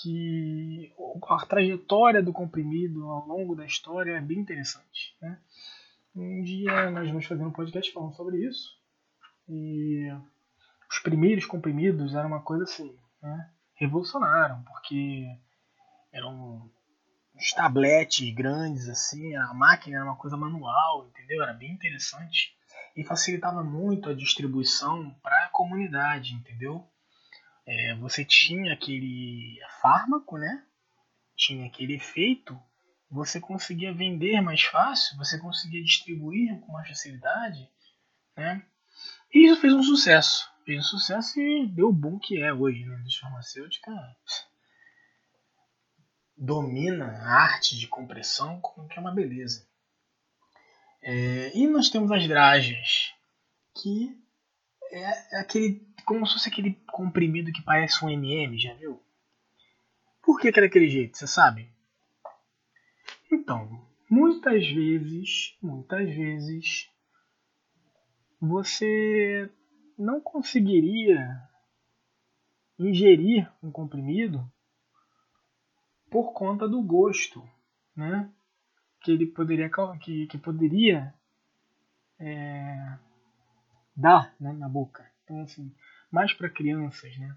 que 0.01 0.93
a 1.29 1.47
trajetória 1.47 2.23
do 2.23 2.33
comprimido 2.33 3.05
ao 3.09 3.27
longo 3.27 3.55
da 3.55 3.67
história 3.67 4.13
é 4.13 4.21
bem 4.21 4.39
interessante. 4.39 5.17
Né? 5.21 5.39
Um 6.15 6.43
dia 6.43 6.91
nós 6.91 7.09
vamos 7.09 7.27
fazer 7.27 7.45
um 7.45 7.51
podcast 7.51 7.93
falando 7.93 8.15
sobre 8.15 8.47
isso. 8.47 8.71
E 9.49 10.09
os 10.91 10.99
primeiros 11.01 11.45
comprimidos 11.45 12.15
eram 12.15 12.29
uma 12.29 12.43
coisa 12.43 12.65
assim, 12.65 12.97
né? 13.23 13.51
revolucionaram, 13.75 14.63
porque 14.63 15.27
eram 16.13 16.71
uns 17.35 17.53
tabletes 17.53 18.33
grandes 18.35 18.89
assim, 18.89 19.35
a 19.37 19.55
máquina 19.55 19.97
era 19.97 20.05
uma 20.05 20.17
coisa 20.17 20.37
manual, 20.37 21.09
entendeu? 21.09 21.43
Era 21.43 21.55
bem 21.55 21.73
interessante 21.73 22.55
e 22.95 23.03
facilitava 23.03 23.65
muito 23.65 24.11
a 24.11 24.15
distribuição 24.15 25.11
para 25.23 25.47
a 25.47 25.49
comunidade, 25.49 26.35
entendeu? 26.35 26.87
é, 27.67 27.95
você 27.97 28.25
tinha 28.25 28.73
aquele 28.73 29.59
fármaco, 29.81 30.37
né? 30.37 30.65
Tinha 31.37 31.67
aquele 31.67 31.95
efeito, 31.95 32.59
você 33.11 33.41
conseguia 33.41 33.93
vender 33.93 34.41
mais 34.41 34.63
fácil, 34.63 35.17
você 35.17 35.39
conseguia 35.39 35.83
distribuir 35.83 36.59
com 36.61 36.73
mais 36.73 36.89
facilidade, 36.89 37.69
né? 38.37 38.65
E 39.33 39.47
isso 39.47 39.61
fez 39.61 39.73
um 39.73 39.83
sucesso. 39.83 40.51
Fez 40.65 40.81
um 40.81 40.83
sucesso 40.83 41.41
e 41.41 41.67
deu 41.67 41.89
o 41.89 41.93
bom 41.93 42.19
que 42.19 42.41
é 42.41 42.53
hoje, 42.53 42.85
né? 42.85 43.03
A 43.05 43.21
farmacêutica 43.21 43.91
domina 46.43 47.07
a 47.23 47.45
arte 47.45 47.79
de 47.79 47.87
compressão, 47.87 48.61
que 48.91 48.99
é 48.99 49.01
uma 49.01 49.15
beleza. 49.15 49.65
É, 51.01 51.57
e 51.57 51.69
nós 51.69 51.89
temos 51.89 52.11
as 52.11 52.27
dragas, 52.27 53.15
que 53.73 54.21
é, 54.91 55.37
é 55.37 55.41
aquele 55.41 55.87
como 56.05 56.27
se 56.27 56.33
fosse 56.33 56.49
aquele 56.49 56.75
comprimido 56.91 57.53
que 57.53 57.63
parece 57.63 58.05
um 58.05 58.11
MM, 58.11 58.59
já 58.59 58.75
viu? 58.75 59.01
Por 60.21 60.41
que, 60.41 60.51
que 60.51 60.59
é 60.59 60.63
daquele 60.63 60.89
jeito, 60.89 61.17
você 61.17 61.29
sabe? 61.29 61.71
Então, 63.31 63.87
muitas 64.11 64.67
vezes, 64.67 65.57
muitas 65.63 66.13
vezes, 66.13 66.91
você 68.41 69.49
não 69.97 70.21
conseguiria 70.21 71.41
ingerir 72.77 73.49
um 73.63 73.71
comprimido 73.71 74.45
por 76.13 76.33
conta 76.33 76.69
do 76.69 76.83
gosto, 76.83 77.43
né? 77.97 78.31
Que 79.03 79.13
ele 79.13 79.27
poderia 79.27 79.71
que, 80.01 80.27
que 80.27 80.39
poderia 80.39 81.13
é, 82.21 82.99
dar 83.97 84.35
né, 84.39 84.53
na 84.53 84.69
boca. 84.69 85.05
Então, 85.25 85.41
assim, 85.41 85.75
mais 86.11 86.33
para 86.35 86.51
crianças, 86.51 87.17
né? 87.19 87.35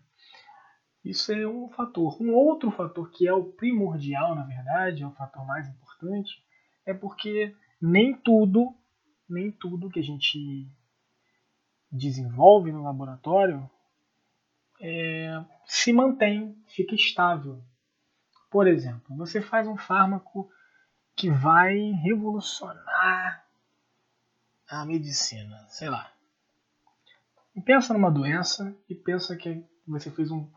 Isso 1.04 1.32
é 1.32 1.48
um 1.48 1.70
fator. 1.70 2.22
Um 2.22 2.34
outro 2.34 2.70
fator 2.70 3.10
que 3.12 3.28
é 3.28 3.34
o 3.34 3.46
primordial, 3.46 4.36
na 4.36 4.44
verdade, 4.44 5.04
é 5.04 5.08
o 5.08 5.14
fator 5.14 5.46
mais 5.46 5.68
importante, 5.70 6.44
é 6.86 6.94
porque 6.94 7.56
nem 7.82 8.14
tudo, 8.14 8.76
nem 9.30 9.52
tudo 9.52 9.90
que 9.90 10.00
a 10.00 10.04
gente 10.04 10.68
desenvolve 11.92 12.72
no 12.72 12.84
laboratório 12.84 13.70
é, 14.82 15.44
se 15.66 15.94
mantém, 15.94 16.56
fica 16.68 16.96
estável. 16.96 17.64
Por 18.56 18.68
exemplo, 18.68 19.14
você 19.18 19.42
faz 19.42 19.68
um 19.68 19.76
fármaco 19.76 20.50
que 21.14 21.30
vai 21.30 21.78
revolucionar 22.06 23.46
a 24.66 24.86
medicina, 24.86 25.68
sei 25.68 25.90
lá. 25.90 26.10
E 27.54 27.60
pensa 27.60 27.92
numa 27.92 28.10
doença 28.10 28.74
e 28.88 28.96
pensa 28.96 29.36
que 29.36 29.62
você 29.86 30.10
fez 30.10 30.32
um, 30.32 30.50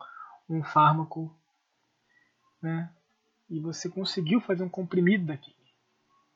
um 0.49 0.63
fármaco, 0.63 1.37
né? 2.61 2.89
E 3.49 3.59
você 3.59 3.89
conseguiu 3.89 4.39
fazer 4.39 4.63
um 4.63 4.69
comprimido 4.69 5.25
daquele. 5.25 5.57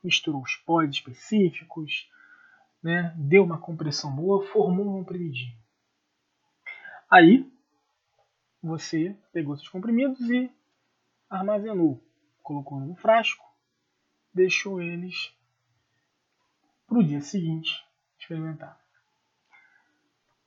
Misturou 0.03 0.41
os 0.41 0.57
pós 0.57 0.89
específicos, 0.89 2.11
né? 2.83 3.15
Deu 3.15 3.41
uma 3.41 3.57
compressão 3.57 4.13
boa, 4.13 4.45
formou 4.47 4.85
um 4.85 4.99
comprimidinho. 4.99 5.57
Aí 7.09 7.49
você 8.61 9.15
pegou 9.31 9.55
esses 9.55 9.69
comprimidos 9.69 10.19
e 10.29 10.51
armazenou, 11.33 11.99
colocou 12.43 12.79
num 12.79 12.95
frasco, 12.95 13.43
deixou 14.31 14.81
eles 14.81 15.35
para 16.87 16.99
o 16.99 17.03
dia 17.03 17.21
seguinte 17.21 17.83
experimentar. 18.19 18.79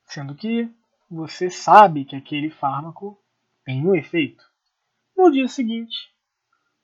Sendo 0.05 0.33
que 0.33 0.73
você 1.09 1.49
sabe 1.49 2.05
que 2.05 2.15
aquele 2.15 2.49
fármaco 2.49 3.21
tem 3.65 3.85
um 3.85 3.95
efeito. 3.95 4.43
No 5.15 5.29
dia 5.29 5.47
seguinte, 5.47 6.13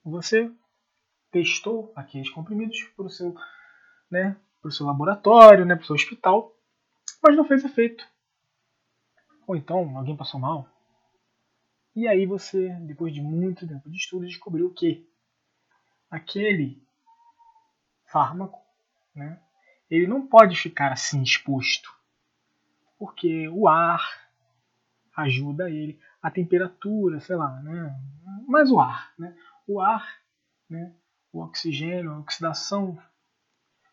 você 0.03 0.51
testou 1.31 1.93
aqueles 1.95 2.29
comprimidos 2.29 2.83
para 2.95 3.05
o 3.05 3.09
seu, 3.09 3.33
né, 4.11 4.35
seu 4.69 4.85
laboratório, 4.85 5.65
né, 5.65 5.75
para 5.75 5.83
o 5.83 5.85
seu 5.85 5.95
hospital, 5.95 6.53
mas 7.21 7.37
não 7.37 7.45
fez 7.45 7.63
efeito. 7.63 8.05
Ou 9.47 9.55
então 9.55 9.97
alguém 9.97 10.15
passou 10.15 10.39
mal. 10.39 10.72
E 11.95 12.07
aí 12.07 12.25
você, 12.25 12.69
depois 12.81 13.13
de 13.13 13.21
muito 13.21 13.67
tempo 13.67 13.89
de 13.89 13.97
estudo, 13.97 14.25
descobriu 14.25 14.73
que 14.73 15.07
aquele 16.09 16.81
fármaco, 18.05 18.59
né, 19.15 19.39
ele 19.89 20.07
não 20.07 20.25
pode 20.25 20.55
ficar 20.55 20.91
assim 20.91 21.21
exposto 21.21 21.93
porque 23.03 23.49
o 23.49 23.67
ar 23.67 24.29
ajuda 25.13 25.69
ele, 25.69 25.99
a 26.21 26.31
temperatura, 26.31 27.19
sei 27.19 27.35
lá, 27.35 27.61
né? 27.61 27.93
Mas 28.47 28.71
o 28.71 28.79
ar, 28.79 29.13
né? 29.19 29.37
O 29.67 29.81
ar, 29.81 30.21
né? 30.69 30.95
O 31.29 31.41
oxigênio, 31.41 32.13
a 32.13 32.19
oxidação 32.19 32.97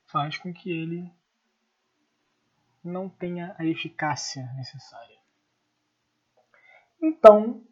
faz 0.06 0.38
com 0.38 0.52
que 0.54 0.70
ele 0.70 1.12
não 2.84 3.08
tenha 3.08 3.52
a 3.58 3.66
eficácia 3.66 4.44
necessária. 4.54 5.18
Então, 7.02 7.66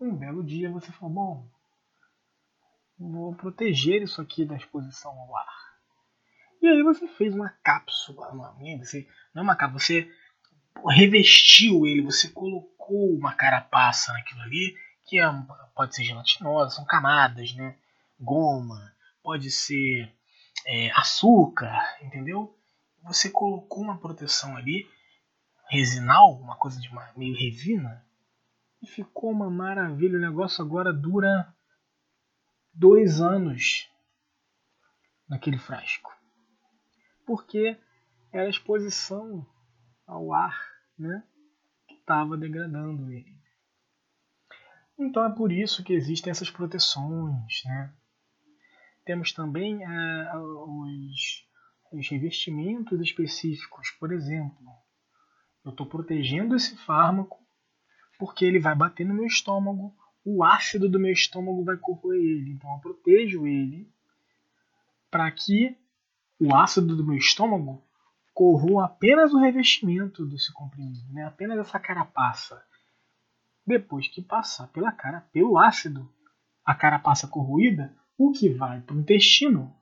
um 0.00 0.14
belo 0.14 0.44
dia 0.44 0.70
você 0.70 0.92
falou, 0.92 1.14
bom, 1.14 1.48
vou 2.98 3.34
proteger 3.34 4.02
isso 4.02 4.20
aqui 4.20 4.44
da 4.44 4.56
exposição 4.56 5.10
ao 5.12 5.36
ar. 5.36 5.68
E 6.60 6.66
aí 6.66 6.82
você 6.82 7.06
fez 7.06 7.34
uma 7.34 7.50
cápsula, 7.62 8.28
uma, 8.30 8.52
você, 8.78 9.06
não 9.34 9.40
é 9.40 9.44
uma 9.44 9.56
cápsula, 9.56 9.80
você 9.80 10.10
revestiu 10.88 11.86
ele, 11.86 12.02
você 12.02 12.28
colocou 12.28 13.14
uma 13.14 13.34
carapaça 13.34 14.12
naquilo 14.12 14.40
ali, 14.42 14.76
que 15.04 15.20
é, 15.20 15.24
pode 15.74 15.94
ser 15.94 16.04
gelatinosa, 16.04 16.76
são 16.76 16.84
camadas, 16.84 17.54
né? 17.54 17.76
Goma, 18.20 18.92
pode 19.22 19.50
ser 19.50 20.12
é, 20.66 20.90
açúcar, 20.92 21.96
entendeu? 22.02 22.56
Você 23.04 23.30
colocou 23.30 23.82
uma 23.82 23.98
proteção 23.98 24.56
ali, 24.56 24.88
resinal, 25.68 26.32
uma 26.40 26.56
coisa 26.56 26.80
de 26.80 26.88
uma, 26.88 27.12
meio 27.16 27.36
resina, 27.36 28.04
e 28.82 28.86
ficou 28.86 29.30
uma 29.30 29.50
maravilha. 29.50 30.18
O 30.18 30.20
negócio 30.20 30.64
agora 30.64 30.92
dura 30.92 31.54
dois 32.72 33.20
anos 33.20 33.88
naquele 35.28 35.58
frasco. 35.58 36.10
Porque 37.26 37.78
era 38.32 38.46
a 38.46 38.50
exposição 38.50 39.46
ao 40.06 40.32
ar 40.32 40.58
né, 40.98 41.22
que 41.86 41.94
estava 41.94 42.36
degradando 42.36 43.10
ele. 43.12 43.36
Então 44.98 45.24
é 45.24 45.34
por 45.34 45.52
isso 45.52 45.84
que 45.84 45.92
existem 45.92 46.30
essas 46.30 46.50
proteções. 46.50 47.62
Né? 47.64 47.94
Temos 49.04 49.32
também 49.32 49.84
é, 49.84 50.36
os, 50.36 51.46
os 51.92 52.08
revestimentos 52.08 53.00
específicos. 53.00 53.90
Por 53.98 54.12
exemplo, 54.12 54.66
eu 55.64 55.70
estou 55.70 55.86
protegendo 55.86 56.56
esse 56.56 56.76
fármaco 56.78 57.47
porque 58.18 58.44
ele 58.44 58.58
vai 58.58 58.74
bater 58.74 59.06
no 59.06 59.14
meu 59.14 59.26
estômago, 59.26 59.94
o 60.24 60.44
ácido 60.44 60.88
do 60.88 60.98
meu 60.98 61.12
estômago 61.12 61.64
vai 61.64 61.76
corroer 61.76 62.20
ele. 62.20 62.50
Então 62.50 62.70
eu 62.74 62.80
protejo 62.80 63.46
ele 63.46 63.88
para 65.10 65.30
que 65.30 65.76
o 66.40 66.54
ácido 66.54 66.96
do 66.96 67.06
meu 67.06 67.16
estômago 67.16 67.82
corroa 68.34 68.84
apenas 68.84 69.32
o 69.32 69.38
revestimento 69.38 70.26
desse 70.26 70.52
comprimido, 70.52 71.12
né? 71.12 71.24
apenas 71.24 71.58
essa 71.58 71.78
carapaça. 71.78 72.62
Depois 73.66 74.06
que 74.08 74.22
passar 74.22 74.68
pela 74.68 74.92
cara, 74.92 75.20
pelo 75.32 75.58
ácido, 75.58 76.12
a 76.64 76.74
carapaça 76.74 77.26
corroída, 77.26 77.94
o 78.16 78.30
que 78.30 78.48
vai 78.48 78.80
para 78.80 78.94
o 78.94 79.00
intestino 79.00 79.74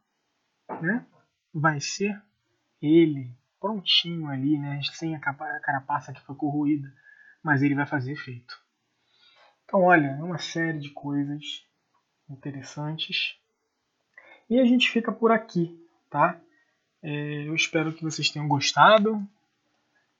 né? 0.80 1.04
vai 1.52 1.80
ser 1.80 2.20
ele 2.80 3.30
prontinho 3.60 4.28
ali, 4.28 4.58
né? 4.58 4.80
sem 4.92 5.14
a 5.14 5.20
carapaça 5.20 6.12
que 6.12 6.20
foi 6.20 6.34
corroída, 6.34 6.92
mas 7.46 7.62
ele 7.62 7.76
vai 7.76 7.86
fazer 7.86 8.10
efeito. 8.10 8.60
Então, 9.64 9.84
olha, 9.84 10.08
é 10.08 10.22
uma 10.22 10.36
série 10.36 10.80
de 10.80 10.90
coisas 10.90 11.64
interessantes. 12.28 13.38
E 14.50 14.58
a 14.58 14.64
gente 14.64 14.90
fica 14.90 15.12
por 15.12 15.30
aqui, 15.30 15.80
tá? 16.10 16.40
É, 17.00 17.46
eu 17.46 17.54
espero 17.54 17.92
que 17.92 18.02
vocês 18.02 18.28
tenham 18.30 18.48
gostado. 18.48 19.24